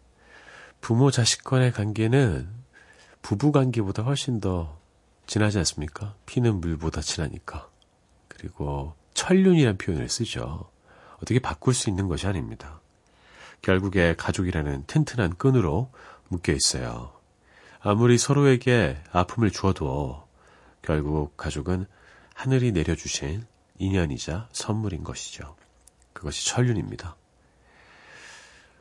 부모 0.81 1.13
자식 1.13 1.45
간의 1.45 1.71
관계는 1.71 2.49
부부 3.23 3.53
관계보다 3.53 4.03
훨씬 4.03 4.41
더 4.41 4.77
진하지 5.27 5.59
않습니까? 5.59 6.17
피는 6.27 6.61
물보다 6.61 7.01
진하니까. 7.01 7.69
그리고 8.27 8.95
천륜이란 9.15 9.79
표현을 9.79 10.09
쓰죠. 10.09 10.69
어떻게 11.19 11.39
바꿀 11.39 11.75
수 11.75 11.89
있는 11.89 12.09
것이 12.09 12.27
아닙니다. 12.27 12.81
결국에 13.63 14.17
가족이라는 14.17 14.85
튼튼한 14.89 15.37
끈으로 15.37 15.93
묶여 16.29 16.53
있어요. 16.53 17.13
아무리 17.79 18.19
서로에게 18.19 18.99
아픔을 19.13 19.53
주어도 19.53 20.27
결국 20.83 21.37
가족은 21.37 21.87
하늘이 22.35 22.73
내려주신 22.73 23.47
인연이자 23.79 24.49
선물인 24.53 25.05
것이죠. 25.05 25.57
그것이 26.13 26.47
천륜입니다. 26.47 27.17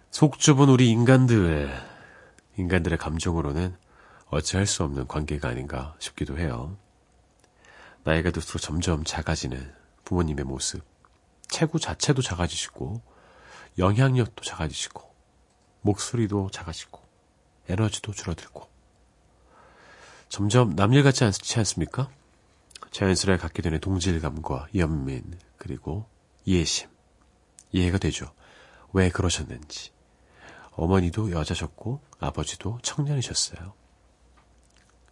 속 0.09 0.39
좁은 0.39 0.69
우리 0.69 0.89
인간들, 0.89 1.71
인간들의 2.57 2.97
감정으로는 2.97 3.75
어찌할 4.27 4.65
수 4.65 4.83
없는 4.83 5.07
관계가 5.07 5.47
아닌가 5.47 5.95
싶기도 5.99 6.37
해요. 6.37 6.77
나이가 8.03 8.31
들수록 8.31 8.61
점점 8.61 9.03
작아지는 9.03 9.73
부모님의 10.03 10.45
모습. 10.45 10.83
체구 11.47 11.79
자체도 11.79 12.21
작아지시고, 12.21 13.01
영향력도 13.77 14.43
작아지시고, 14.43 15.13
목소리도 15.81 16.49
작아지고, 16.51 17.01
에너지도 17.69 18.11
줄어들고. 18.11 18.69
점점 20.29 20.75
남일 20.75 21.03
같지 21.03 21.23
않지 21.25 21.59
않습니까? 21.59 22.09
자연스레 22.91 23.37
갖게 23.37 23.61
되는 23.61 23.79
동질감과 23.79 24.67
연민, 24.75 25.39
그리고 25.57 26.05
이해심. 26.45 26.89
이해가 27.71 27.97
되죠. 27.97 28.31
왜 28.93 29.09
그러셨는지. 29.09 29.91
어머니도 30.71 31.31
여자셨고, 31.31 32.01
아버지도 32.19 32.79
청년이셨어요. 32.83 33.73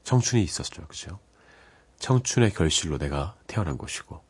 청춘이 0.03 0.43
있었죠. 0.43 0.85
그죠? 0.87 1.19
청춘의 1.99 2.51
결실로 2.51 2.97
내가 2.97 3.35
태어난 3.47 3.77
것이고. 3.77 4.21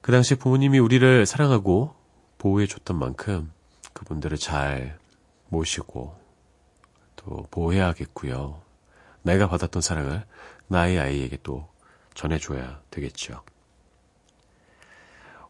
그 0.00 0.12
당시 0.12 0.36
부모님이 0.36 0.78
우리를 0.78 1.26
사랑하고 1.26 1.96
보호해줬던 2.38 2.96
만큼 2.96 3.52
그분들을 3.92 4.36
잘 4.38 4.98
모시고 5.48 6.16
또 7.16 7.48
보호해야겠고요. 7.50 8.62
내가 9.22 9.48
받았던 9.48 9.82
사랑을 9.82 10.24
나의 10.68 10.98
아이에게 10.98 11.38
또 11.42 11.68
전해줘야 12.14 12.80
되겠죠. 12.90 13.42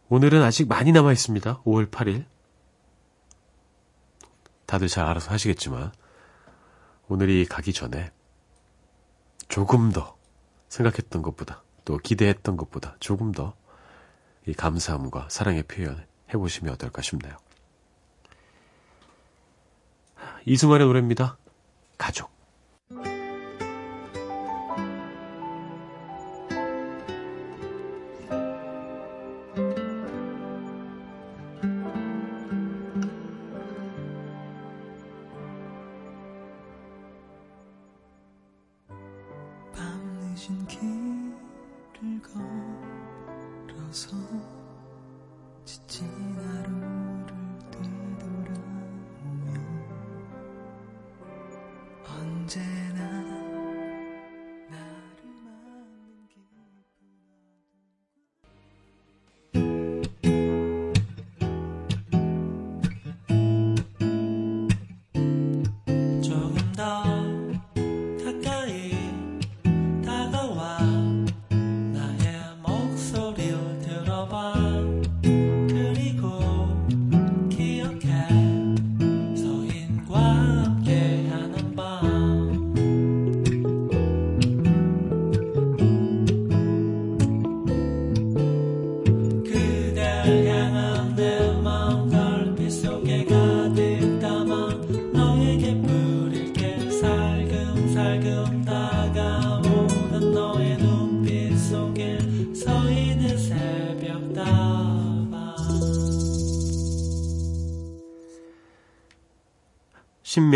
오늘은 0.08 0.42
아직 0.42 0.68
많이 0.68 0.92
남아 0.92 1.12
있습니다. 1.12 1.62
5월 1.62 1.90
8일. 1.90 2.26
다들 4.66 4.88
잘 4.88 5.06
알아서 5.06 5.30
하시겠지만 5.30 5.92
오늘이 7.08 7.44
가기 7.44 7.72
전에 7.72 8.10
조금 9.48 9.92
더 9.92 10.16
생각했던 10.68 11.22
것보다 11.22 11.62
또 11.84 11.98
기대했던 11.98 12.56
것보다 12.56 12.96
조금 12.98 13.32
더 13.32 13.54
이 14.46 14.54
감사함과 14.54 15.28
사랑의 15.28 15.64
표현 15.64 16.06
해보시면 16.32 16.72
어떨까 16.74 17.02
싶네요. 17.02 17.36
이승환의 20.44 20.86
노래입니다. 20.86 21.36
가족. 21.98 22.35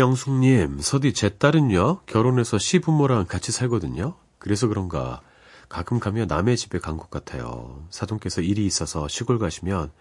신명숙님, 0.05 0.79
서디 0.79 1.13
제 1.13 1.29
딸은요, 1.29 2.01
결혼해서 2.07 2.57
시부모랑 2.57 3.25
같이 3.27 3.51
살거든요. 3.51 4.15
그래서 4.39 4.67
그런가, 4.67 5.21
가끔 5.69 5.99
가면 5.99 6.27
남의 6.27 6.57
집에 6.57 6.79
간 6.79 6.97
것 6.97 7.11
같아요. 7.11 7.85
사돈께서 7.91 8.41
일이 8.41 8.65
있어서 8.65 9.07
시골 9.07 9.37
가시면 9.37 9.91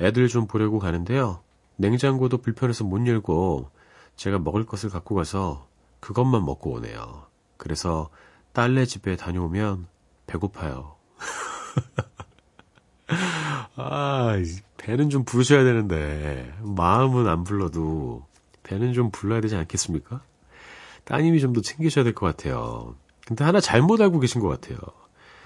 애들 0.00 0.26
좀 0.26 0.48
보려고 0.48 0.80
가는데요. 0.80 1.40
냉장고도 1.76 2.38
불편해서 2.38 2.82
못 2.82 3.06
열고, 3.06 3.70
제가 4.16 4.40
먹을 4.40 4.66
것을 4.66 4.90
갖고 4.90 5.14
가서 5.14 5.68
그것만 6.00 6.44
먹고 6.44 6.72
오네요. 6.72 7.26
그래서 7.56 8.10
딸네 8.54 8.86
집에 8.86 9.14
다녀오면 9.14 9.86
배고파요. 10.26 10.96
아, 13.76 14.36
이 14.36 14.58
배는 14.78 15.10
좀 15.10 15.24
부르셔야 15.24 15.62
되는데, 15.62 16.52
마음은 16.60 17.28
안 17.28 17.44
불러도, 17.44 18.26
배는 18.64 18.92
좀 18.92 19.10
불러야 19.10 19.40
되지 19.40 19.54
않겠습니까? 19.56 20.22
따님이 21.04 21.40
좀 21.40 21.52
더 21.52 21.60
챙기셔야 21.60 22.02
될 22.04 22.14
것 22.14 22.26
같아요. 22.26 22.96
근데 23.26 23.44
하나 23.44 23.60
잘못 23.60 24.00
알고 24.00 24.20
계신 24.20 24.40
것 24.40 24.48
같아요. 24.48 24.78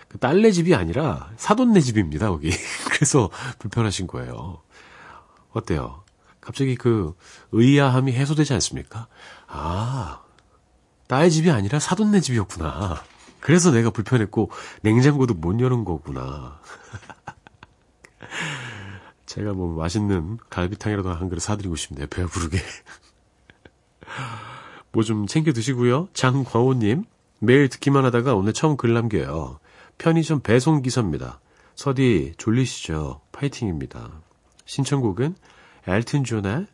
그 0.09 0.19
딸네 0.19 0.53
집이 0.53 0.75
아니라 0.75 1.31
사돈네 1.37 1.81
집입니다, 1.81 2.31
거기. 2.31 2.51
그래서 2.91 3.29
불편하신 3.59 4.07
거예요. 4.07 4.63
어때요? 5.53 6.03
갑자기 6.41 6.77
그 6.77 7.15
의아함이 7.53 8.13
해소되지 8.13 8.55
않습니까? 8.55 9.07
아, 9.47 10.23
딸 11.07 11.29
집이 11.29 11.51
아니라 11.51 11.79
사돈네 11.79 12.21
집이었구나. 12.21 13.03
그래서 13.41 13.71
내가 13.71 13.91
불편했고 13.91 14.51
냉장고도 14.83 15.35
못 15.35 15.61
여는 15.61 15.85
거구나. 15.85 16.61
제가 19.27 19.53
뭐 19.53 19.77
맛있는 19.77 20.39
갈비탕이라도 20.49 21.13
한 21.13 21.29
그릇 21.29 21.41
사드리고 21.41 21.77
싶네요. 21.77 22.07
배부르게. 22.09 22.59
뭐 24.93 25.03
좀 25.03 25.27
챙겨 25.27 25.53
드시고요. 25.53 26.09
장광호님, 26.13 27.05
매일 27.41 27.69
듣기만 27.69 28.05
하다가 28.05 28.35
오늘 28.35 28.53
처음 28.53 28.77
글 28.77 28.95
남겨요. 28.95 29.59
편의점 29.99 30.41
배송 30.41 30.83
기사입니다. 30.83 31.41
서디 31.75 32.35
졸리시죠? 32.39 33.21
파이팅입니다. 33.33 34.23
신청곡은 34.65 35.37
엘튼 35.87 36.25
존의 36.25 36.67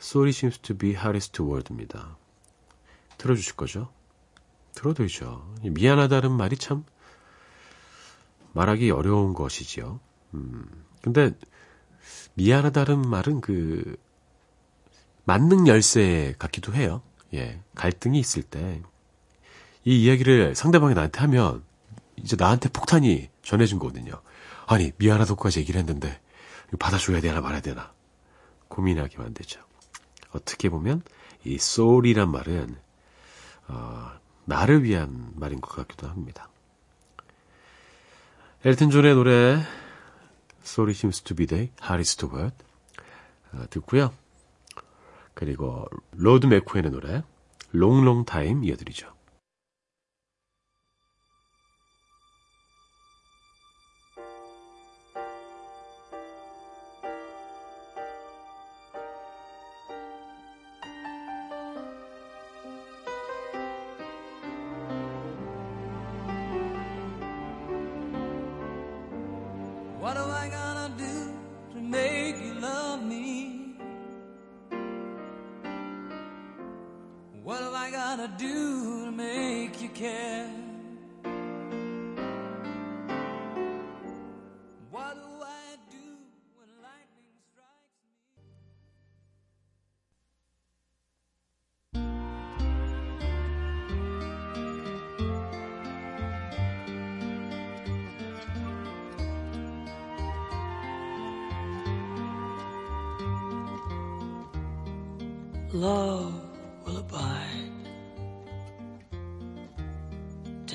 Sorry 0.00 0.30
Seems 0.30 0.58
to 0.60 0.76
be 0.76 0.90
Hardest 0.90 1.42
Word입니다. 1.42 2.16
들어주실 3.18 3.56
거죠? 3.56 3.88
들어도이죠. 4.74 5.54
미안하다는 5.62 6.32
말이 6.32 6.56
참 6.56 6.84
말하기 8.52 8.90
어려운 8.90 9.34
것이지요. 9.34 10.00
음, 10.34 10.64
근데 11.02 11.32
미안하다는 12.34 13.02
말은 13.02 13.40
그 13.40 13.96
만능 15.24 15.66
열쇠 15.68 16.34
같기도 16.38 16.74
해요. 16.74 17.02
예, 17.34 17.60
갈등이 17.74 18.18
있을 18.18 18.42
때 18.42 18.82
이 19.84 20.04
이야기를 20.04 20.54
상대방이 20.54 20.94
나한테 20.94 21.20
하면 21.20 21.64
이제 22.16 22.36
나한테 22.38 22.68
폭탄이 22.68 23.28
전해진 23.42 23.78
거거든요. 23.78 24.20
아니 24.66 24.92
미안하다고까지 24.96 25.60
얘기를 25.60 25.78
했는데 25.78 26.20
받아줘야 26.78 27.20
되나 27.20 27.40
말아야 27.40 27.60
되나 27.60 27.92
고민하게 28.68 29.18
만들죠. 29.18 29.60
어떻게 30.30 30.68
보면 30.68 31.02
이 31.44 31.54
soul이란 31.56 32.30
말은 32.30 32.76
어, 33.68 34.12
나를 34.44 34.84
위한 34.84 35.32
말인 35.34 35.60
것 35.60 35.74
같기도 35.74 36.08
합니다. 36.08 36.48
엘튼 38.64 38.90
존의 38.90 39.14
노래 39.14 39.60
Sorry 40.64 40.92
Seems 40.92 41.22
to 41.22 41.34
Be 41.34 41.46
the 41.46 41.70
Hardest 41.80 42.04
Word 42.04 42.54
어, 43.52 43.64
듣고요. 43.68 44.12
그리고 45.34 45.86
로드 46.12 46.46
맥쿠엔의 46.46 46.90
노래 46.90 47.22
Long 47.74 48.24
Time 48.26 48.66
이어드리죠. 48.66 49.12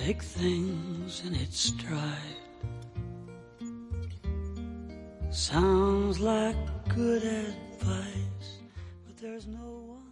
Take 0.07 0.23
things 0.23 1.21
in 1.27 1.35
its 1.35 1.59
stride. 1.59 2.15
Sounds 5.31 6.21
like 6.21 6.55
good 6.87 7.23
advice, 7.25 8.61
but 9.05 9.17
there's 9.19 9.45
no 9.47 9.59
one. 9.59 10.07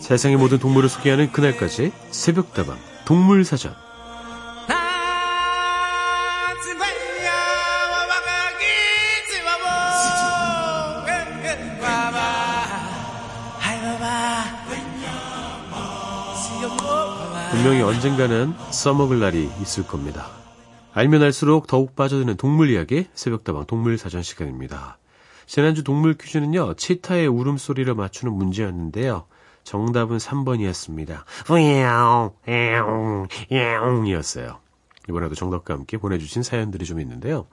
세상의 0.00 0.36
모든 0.36 0.58
동물을 0.58 0.88
소개하는 0.88 1.30
그날까지 1.30 1.92
새벽다방 2.10 2.76
동물사전 3.04 3.87
분명히 17.68 17.82
언젠가는 17.82 18.54
써먹을 18.70 19.20
날이 19.20 19.50
있을 19.60 19.86
겁니다. 19.86 20.30
알면 20.94 21.22
알수록 21.22 21.66
더욱 21.66 21.94
빠져드는 21.94 22.38
동물 22.38 22.70
이야기 22.70 23.06
새벽다방 23.12 23.66
동물 23.66 23.98
사전 23.98 24.22
시간입니다. 24.22 24.96
지난주 25.44 25.84
동물 25.84 26.14
퀴즈는요, 26.14 26.76
치타의 26.76 27.26
울음소리를 27.26 27.94
맞추는 27.94 28.32
문제였는데요. 28.32 29.26
정답은 29.64 30.16
3번이었습니다. 30.16 31.24
이었어요. 34.06 34.60
이번에도 35.10 35.34
정답과 35.34 35.74
함께 35.74 35.98
보내주신 35.98 36.42
사연들이 36.42 36.86
좀 36.86 37.02
있는데요. 37.02 37.48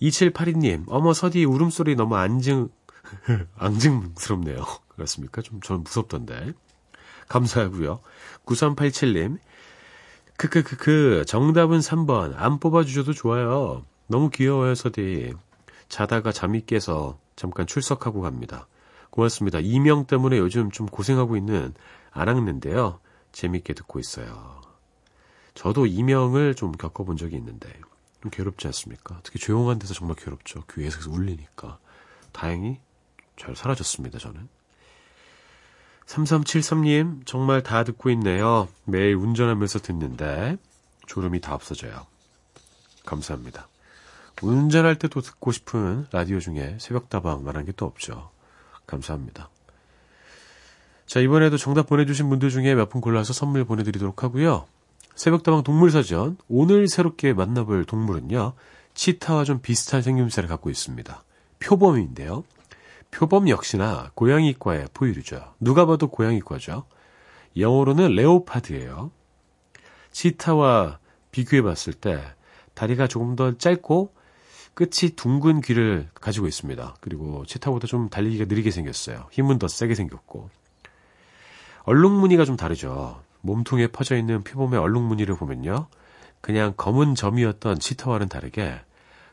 2782님, 0.00 0.82
어머, 0.88 1.12
서디 1.12 1.44
울음소리 1.44 1.94
너무 1.94 2.16
안증, 2.16 2.70
앙증스럽네요. 3.56 4.64
그렇습니까? 4.88 5.42
좀, 5.42 5.60
저는 5.60 5.84
무섭던데. 5.84 6.54
감사하고요. 7.28 8.00
9387님, 8.46 9.38
크크크크, 10.36 11.24
정답은 11.26 11.78
3번. 11.78 12.34
안 12.36 12.58
뽑아주셔도 12.58 13.12
좋아요. 13.12 13.84
너무 14.06 14.30
귀여워요, 14.30 14.74
서디. 14.74 15.34
자다가 15.88 16.32
잠이 16.32 16.64
깨서 16.66 17.18
잠깐 17.36 17.66
출석하고 17.66 18.20
갑니다. 18.20 18.66
고맙습니다. 19.10 19.58
이명 19.60 20.06
때문에 20.06 20.38
요즘 20.38 20.70
좀 20.70 20.86
고생하고 20.86 21.36
있는 21.36 21.74
안학는데요. 22.10 22.98
재밌게 23.32 23.74
듣고 23.74 24.00
있어요. 24.00 24.60
저도 25.54 25.86
이명을 25.86 26.54
좀 26.54 26.72
겪어본 26.72 27.16
적이 27.16 27.36
있는데 27.36 27.68
좀 28.22 28.30
괴롭지 28.30 28.66
않습니까? 28.68 29.20
특히 29.22 29.38
조용한 29.38 29.78
데서 29.78 29.94
정말 29.94 30.16
괴롭죠. 30.16 30.64
귀에서 30.72 31.10
울리니까. 31.10 31.78
다행히 32.32 32.80
잘 33.36 33.54
사라졌습니다, 33.54 34.18
저는. 34.18 34.48
3373님, 36.06 37.26
정말 37.26 37.62
다 37.62 37.84
듣고 37.84 38.10
있네요. 38.10 38.68
매일 38.84 39.14
운전하면서 39.14 39.78
듣는데 39.80 40.56
졸음이 41.06 41.40
다 41.40 41.54
없어져요. 41.54 42.06
감사합니다. 43.06 43.68
운전할 44.42 44.98
때도 44.98 45.20
듣고 45.20 45.52
싶은 45.52 46.06
라디오 46.12 46.40
중에 46.40 46.76
새벽다방 46.80 47.44
말한 47.44 47.64
게 47.64 47.72
또 47.76 47.86
없죠. 47.86 48.30
감사합니다. 48.86 49.48
자, 51.06 51.20
이번에도 51.20 51.56
정답 51.56 51.86
보내주신 51.86 52.28
분들 52.28 52.50
중에 52.50 52.74
몇 52.74 52.88
분 52.88 53.00
골라서 53.00 53.32
선물 53.32 53.64
보내드리도록 53.64 54.22
하고요. 54.22 54.66
새벽다방 55.14 55.62
동물사전, 55.62 56.38
오늘 56.48 56.88
새롭게 56.88 57.32
만나볼 57.34 57.84
동물은요, 57.84 58.54
치타와 58.94 59.44
좀 59.44 59.60
비슷한 59.60 60.02
생김새를 60.02 60.48
갖고 60.48 60.70
있습니다. 60.70 61.22
표범인데요. 61.60 62.44
표범 63.12 63.48
역시나 63.48 64.10
고양이과의 64.14 64.88
포유류죠. 64.92 65.54
누가 65.60 65.86
봐도 65.86 66.08
고양이과죠. 66.08 66.86
영어로는 67.56 68.14
레오파드예요. 68.16 69.12
치타와 70.10 70.98
비교해 71.30 71.62
봤을 71.62 71.92
때 71.92 72.20
다리가 72.74 73.06
조금 73.06 73.36
더 73.36 73.56
짧고 73.56 74.12
끝이 74.74 75.10
둥근 75.14 75.60
귀를 75.60 76.08
가지고 76.14 76.46
있습니다. 76.46 76.96
그리고 77.00 77.44
치타보다 77.44 77.86
좀 77.86 78.08
달리기가 78.08 78.46
느리게 78.46 78.70
생겼어요. 78.70 79.28
힘은 79.30 79.58
더 79.58 79.68
세게 79.68 79.94
생겼고. 79.94 80.48
얼룩무늬가 81.84 82.46
좀 82.46 82.56
다르죠. 82.56 83.22
몸통에 83.42 83.88
퍼져 83.88 84.16
있는 84.16 84.42
표범의 84.42 84.80
얼룩무늬를 84.80 85.36
보면요. 85.36 85.88
그냥 86.40 86.72
검은 86.76 87.14
점이었던 87.14 87.78
치타와는 87.78 88.28
다르게 88.28 88.80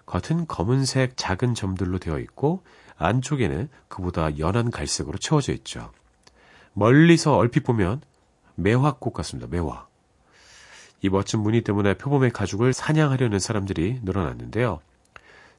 겉은 0.05 0.47
검은색 0.47 1.15
작은 1.15 1.53
점들로 1.53 1.99
되어 1.99 2.19
있고 2.19 2.63
안쪽에는 2.99 3.69
그보다 3.87 4.37
연한 4.37 4.69
갈색으로 4.69 5.17
채워져 5.17 5.53
있죠. 5.53 5.91
멀리서 6.73 7.35
얼핏 7.35 7.61
보면 7.61 8.01
매화꽃 8.55 9.13
같습니다. 9.13 9.47
매화. 9.49 9.87
이 11.01 11.09
멋진 11.09 11.39
무늬 11.39 11.61
때문에 11.61 11.95
표범의 11.95 12.31
가죽을 12.31 12.73
사냥하려는 12.73 13.39
사람들이 13.39 14.01
늘어났는데요. 14.03 14.81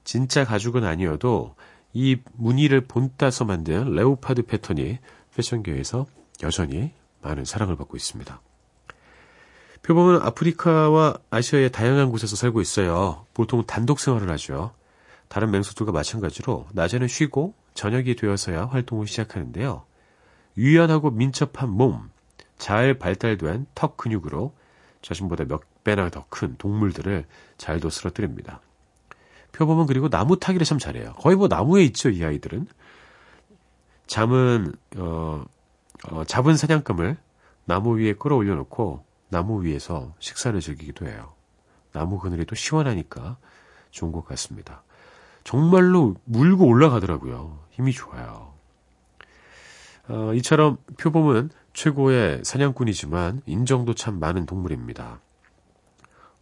진짜 0.05 0.45
가죽은 0.45 0.85
아니어도 0.85 1.55
이 1.93 2.19
무늬를 2.35 2.83
본따서 2.83 3.45
만든 3.45 3.93
레오파드 3.95 4.43
패턴이 4.43 4.99
패션계에서 5.35 6.07
여전히 6.43 6.93
많은 7.23 7.45
사랑을 7.45 7.77
받고 7.77 7.97
있습니다. 7.97 8.41
표범은 9.83 10.21
아프리카와 10.23 11.17
아시아의 11.31 11.73
다양한 11.73 12.11
곳에서 12.11 12.37
살고 12.37 12.61
있어요. 12.61 13.27
보통 13.33 13.65
단독 13.65 13.99
생활을 13.99 14.31
하죠. 14.31 14.73
다른 15.31 15.53
맹수들과 15.53 15.93
마찬가지로 15.93 16.67
낮에는 16.73 17.07
쉬고 17.07 17.55
저녁이 17.75 18.17
되어서야 18.17 18.67
활동을 18.67 19.07
시작하는데요. 19.07 19.85
유연하고 20.59 21.13
민첩한 21.13 21.71
몸, 21.71 22.11
잘 22.59 22.99
발달된 22.99 23.67
턱 23.77 23.97
근육으로 23.97 24.53
자신보다 25.03 25.45
몇 25.45 25.63
배나 25.85 26.11
더 26.11 26.25
큰 26.31 26.57
동물들을 26.59 27.27
잘도 27.59 27.91
쓰러뜨립니다. 27.91 28.61
표범은 29.53 29.87
그리고 29.87 30.09
나무 30.09 30.37
타기를 30.37 30.67
참 30.67 30.79
잘해요. 30.79 31.13
거의 31.13 31.37
뭐 31.37 31.47
나무에 31.47 31.85
있죠, 31.85 32.11
이 32.11 32.25
아이들은. 32.25 32.67
잠은, 34.09 34.75
어, 34.97 35.45
어, 36.11 36.25
잡은 36.25 36.57
사냥감을 36.57 37.17
나무 37.67 38.01
위에 38.01 38.15
끌어올려 38.15 38.57
놓고 38.57 39.05
나무 39.29 39.63
위에서 39.63 40.13
식사를 40.19 40.59
즐기기도 40.61 41.07
해요. 41.07 41.35
나무 41.93 42.19
그늘이 42.19 42.47
또 42.47 42.57
시원하니까 42.57 43.37
좋은 43.93 44.11
것 44.11 44.25
같습니다. 44.25 44.83
정말로 45.51 46.15
물고 46.27 46.65
올라가더라고요. 46.65 47.59
힘이 47.73 47.93
좋아요. 47.93 48.55
어, 50.07 50.33
이처럼 50.35 50.79
표범은 50.97 51.51
최고의 51.73 52.43
사냥꾼이지만 52.45 53.43
인정도 53.47 53.93
참 53.93 54.21
많은 54.21 54.47
동물입니다. 54.47 55.19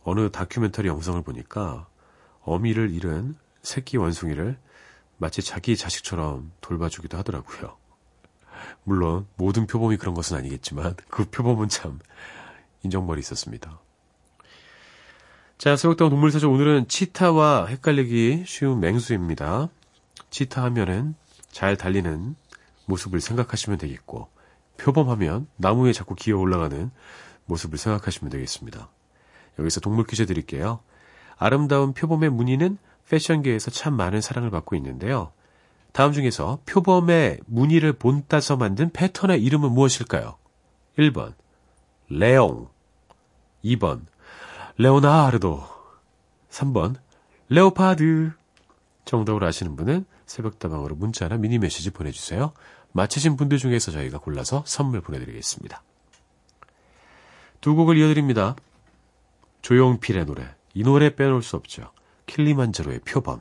어느 0.02 0.30
다큐멘터리 0.30 0.88
영상을 0.88 1.22
보니까 1.22 1.86
어미를 2.42 2.90
잃은 2.90 3.36
새끼 3.62 3.96
원숭이를 3.96 4.58
마치 5.16 5.40
자기 5.40 5.74
자식처럼 5.74 6.52
돌봐주기도 6.60 7.16
하더라고요. 7.16 7.78
물론 8.84 9.26
모든 9.36 9.66
표범이 9.66 9.96
그런 9.96 10.12
것은 10.12 10.36
아니겠지만 10.36 10.96
그 11.08 11.24
표범은 11.30 11.70
참 11.70 11.98
인정머리 12.82 13.20
있었습니다. 13.20 13.80
자, 15.58 15.74
새벽다운 15.74 16.10
동물사전 16.10 16.48
오늘은 16.50 16.86
치타와 16.86 17.66
헷갈리기 17.66 18.44
쉬운 18.46 18.78
맹수입니다. 18.78 19.68
치타 20.30 20.62
하면은 20.62 21.16
잘 21.50 21.76
달리는 21.76 22.36
모습을 22.86 23.20
생각하시면 23.20 23.76
되겠고 23.80 24.28
표범하면 24.76 25.48
나무에 25.56 25.92
자꾸 25.92 26.14
기어 26.14 26.38
올라가는 26.38 26.92
모습을 27.46 27.76
생각하시면 27.76 28.30
되겠습니다. 28.30 28.88
여기서 29.58 29.80
동물 29.80 30.06
퀴즈 30.06 30.26
드릴게요. 30.26 30.78
아름다운 31.36 31.92
표범의 31.92 32.30
무늬는 32.30 32.78
패션계에서 33.08 33.72
참 33.72 33.94
많은 33.94 34.20
사랑을 34.20 34.50
받고 34.50 34.76
있는데요. 34.76 35.32
다음 35.90 36.12
중에서 36.12 36.60
표범의 36.66 37.40
무늬를 37.46 37.94
본따서 37.94 38.56
만든 38.56 38.90
패턴의 38.90 39.42
이름은 39.42 39.72
무엇일까요? 39.72 40.36
1번 40.96 41.34
레옹 42.08 42.68
2번 43.64 44.02
레오나르도 44.80 45.64
3번 46.50 46.94
레오파드 47.48 48.30
정답을 49.04 49.42
아시는 49.42 49.74
분은 49.74 50.04
새벽다방으로 50.24 50.94
문자나 50.94 51.36
미니 51.36 51.58
메시지 51.58 51.90
보내주세요. 51.90 52.52
맞히신 52.92 53.36
분들 53.36 53.58
중에서 53.58 53.90
저희가 53.90 54.18
골라서 54.18 54.62
선물 54.66 55.00
보내드리겠습니다. 55.00 55.82
두 57.60 57.74
곡을 57.74 57.96
이어드립니다. 57.96 58.54
조용필의 59.62 60.26
노래 60.26 60.54
이 60.74 60.84
노래 60.84 61.12
빼놓을 61.16 61.42
수 61.42 61.56
없죠. 61.56 61.90
킬리만자로의 62.26 63.00
표범 63.00 63.40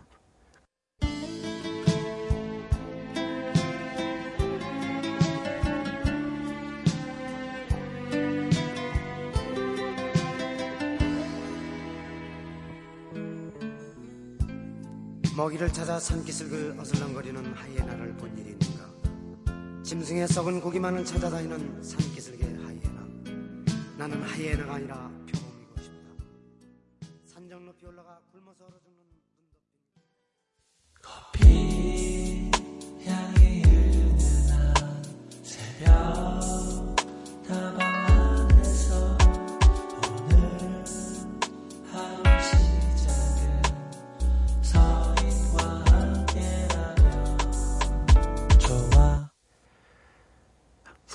먹이를 15.37 15.71
찾아 15.71 15.99
산기슭을 15.99 16.79
어슬렁거리는 16.79 17.53
하이에나를 17.53 18.17
본 18.17 18.35
일이 18.39 18.57
있는가? 18.59 19.83
짐승의 19.83 20.27
썩은 20.29 20.59
고기만을 20.59 21.05
찾아다니는 21.05 21.83
산기슭의 21.83 22.55
하이에나. 22.65 23.05
나는 23.99 24.23
하이에나가 24.23 24.73
아니라 24.73 24.95
표범이고 25.27 25.79
싶다. 25.79 26.09
산정 27.23 27.67
높이 27.67 27.85
올라가 27.85 28.19
굶어서 28.31 28.65
얼어 28.65 28.79
죽는 28.79 28.97
커피 31.03 32.49
향이 33.05 33.61
흐르는 33.61 34.17
새벽 35.43 36.26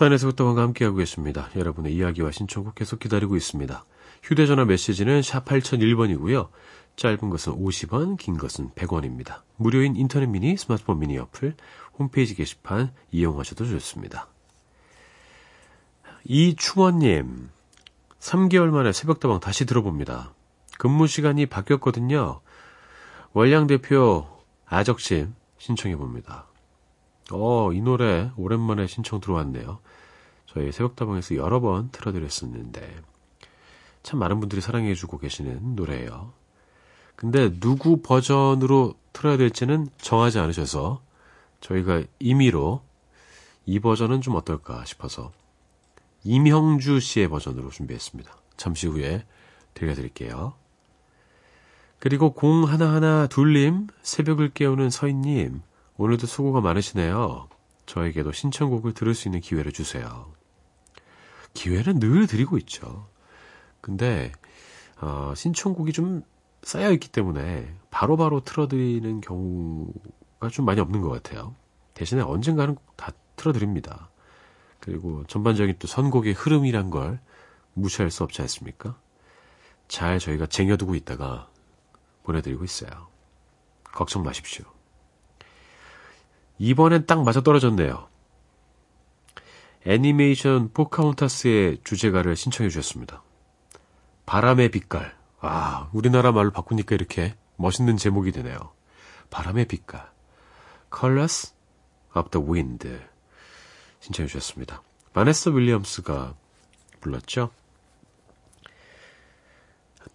사인에서 0.03 0.27
부터와 0.27 0.61
함께하고 0.61 0.97
계십니다. 0.97 1.49
여러분의 1.55 1.95
이야기와 1.95 2.33
신청곡 2.33 2.75
계속 2.75 2.99
기다리고 2.99 3.37
있습니다. 3.37 3.85
휴대전화 4.25 4.65
메시지는 4.65 5.23
샵 5.23 5.45
8001번이고요. 5.45 6.49
짧은 6.97 7.31
것은 7.31 7.53
50원, 7.53 8.19
긴 8.19 8.37
것은 8.37 8.71
100원입니다. 8.71 9.43
무료인 9.57 9.95
인터넷 9.95 10.27
미니, 10.27 10.57
스마트폰 10.57 10.99
미니 10.99 11.19
어플, 11.19 11.55
홈페이지 12.01 12.35
게시판 12.35 12.93
이용하셔도 13.13 13.65
좋습니다. 13.65 14.27
이충원님, 16.25 17.51
3개월 18.19 18.71
만에 18.71 18.91
새벽다방 18.91 19.39
다시 19.39 19.67
들어봅니다. 19.67 20.35
근무 20.79 21.07
시간이 21.07 21.47
바뀌었거든요. 21.47 22.41
월량 23.35 23.69
대표 23.69 24.27
아적심 24.67 25.37
신청해 25.59 25.95
봅니다. 25.95 26.49
어, 27.31 27.73
이 27.73 27.81
노래 27.81 28.33
오랜만에 28.37 28.89
신청 28.89 29.21
들어왔네요. 29.21 29.79
저희 30.53 30.71
새벽다방에서 30.71 31.37
여러 31.37 31.61
번 31.61 31.91
틀어드렸었는데 31.93 33.03
참 34.03 34.19
많은 34.19 34.41
분들이 34.41 34.61
사랑해주고 34.61 35.19
계시는 35.19 35.77
노래예요. 35.77 36.33
근데 37.17 37.59
누구 37.59 38.03
버전으로 38.03 38.95
틀어야 39.13 39.37
될지는 39.37 39.89
정하지 39.99 40.39
않으셔서 40.41 41.01
저희가 41.61 42.03
임의로 42.19 42.83
이 43.65 43.79
버전은 43.79 44.21
좀 44.21 44.35
어떨까 44.35 44.85
싶어서 44.85 45.33
임형주 46.25 47.01
씨의 47.01 47.29
버전으로 47.29 47.71
준비했습니다. 47.71 48.37
잠시 48.57 48.87
후에 48.89 49.25
들려드릴게요. 49.75 50.55
그리고 51.99 52.33
공 52.33 52.65
하나하나 52.65 53.29
둘님, 53.29 53.87
새벽을 54.03 54.51
깨우는 54.51 54.91
서인님, 54.91 55.63
오늘도 55.97 56.27
수고가 56.27 56.61
많으시네요. 56.61 57.49
저에게도 57.87 58.33
신청곡을 58.33 58.93
들을 58.93 59.15
수 59.15 59.29
있는 59.29 59.41
기회를 59.41 59.73
주세요. 59.73 60.27
기회는 61.55 61.99
늘 61.99 62.27
드리고 62.27 62.59
있죠. 62.59 63.09
근데 63.81 64.33
어, 65.01 65.33
신청곡이 65.35 65.93
좀 65.93 66.23
쌓여 66.63 66.93
있기 66.93 67.09
때문에 67.09 67.75
바로바로 67.91 68.41
틀어드리는 68.41 69.21
경우가 69.21 70.49
좀 70.51 70.65
많이 70.65 70.81
없는 70.81 71.01
것 71.01 71.11
같아요. 71.11 71.55
대신에 71.95 72.23
언젠가는 72.23 72.75
꼭다 72.75 73.13
틀어드립니다. 73.37 74.11
그리고 74.79 75.25
전반적인 75.27 75.77
또 75.79 75.87
선곡의 75.87 76.33
흐름이란 76.33 76.91
걸 76.91 77.21
무시할 77.75 78.11
수 78.11 78.25
없지 78.25 78.43
않습니까? 78.43 78.97
잘 79.89 80.19
저희가 80.19 80.47
쟁여두고 80.47 80.95
있다가 80.95 81.49
보내드리고 82.23 82.65
있어요. 82.65 83.09
걱정 83.85 84.23
마십시오. 84.23 84.65
이번엔 86.59 87.07
딱 87.07 87.23
맞아 87.25 87.41
떨어졌네요. 87.41 88.09
애니메이션 89.85 90.73
포카운타스의 90.73 91.79
주제가를 91.83 92.37
신청해 92.37 92.71
주셨습니다. 92.71 93.23
바람의 94.27 94.71
빛깔. 94.71 95.15
아, 95.41 95.91
우리나라 95.93 96.31
말로 96.31 96.53
바꾸니까 96.53 96.95
이렇게 96.95 97.35
멋있는 97.57 97.97
제목이 97.97 98.31
되네요. 98.31 98.73
바람의 99.31 99.67
빛깔. 99.67 100.09
Colors 100.97 101.55
of 102.15 102.31
the 102.31 102.47
Wind. 102.47 102.89
신청해 104.01 104.29
주셨습니다. 104.29 104.83
바네스 105.13 105.51
윌리엄스가 105.51 106.35
불렀죠. 107.01 107.51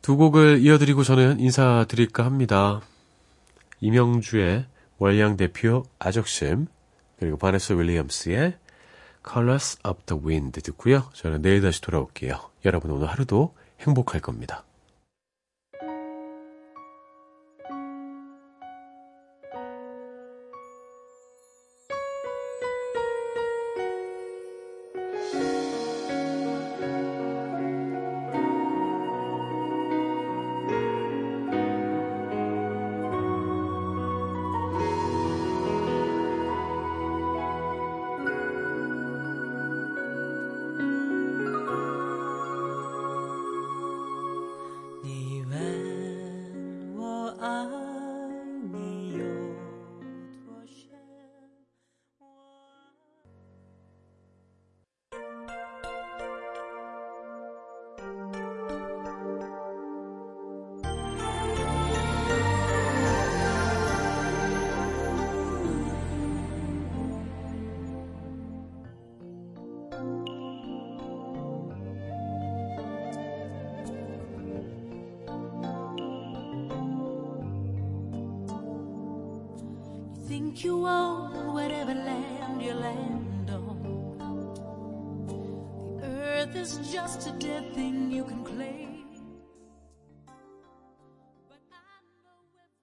두 0.01 0.15
곡을 0.15 0.59
이어드리고 0.61 1.03
저는 1.03 1.39
인사드릴까 1.39 2.23
합니다. 2.23 2.81
이명주의 3.81 4.65
월량 4.97 5.37
대표 5.37 5.83
아적심 5.99 6.67
그리고 7.19 7.37
바네스 7.37 7.73
윌리엄스의 7.73 8.57
Colors 9.27 9.79
of 9.83 10.01
the 10.05 10.21
Wind 10.23 10.61
듣고요. 10.61 11.09
저는 11.13 11.41
내일 11.41 11.61
다시 11.61 11.81
돌아올게요. 11.81 12.39
여러분 12.65 12.91
오늘 12.91 13.07
하루도 13.07 13.55
행복할 13.81 14.21
겁니다. 14.21 14.63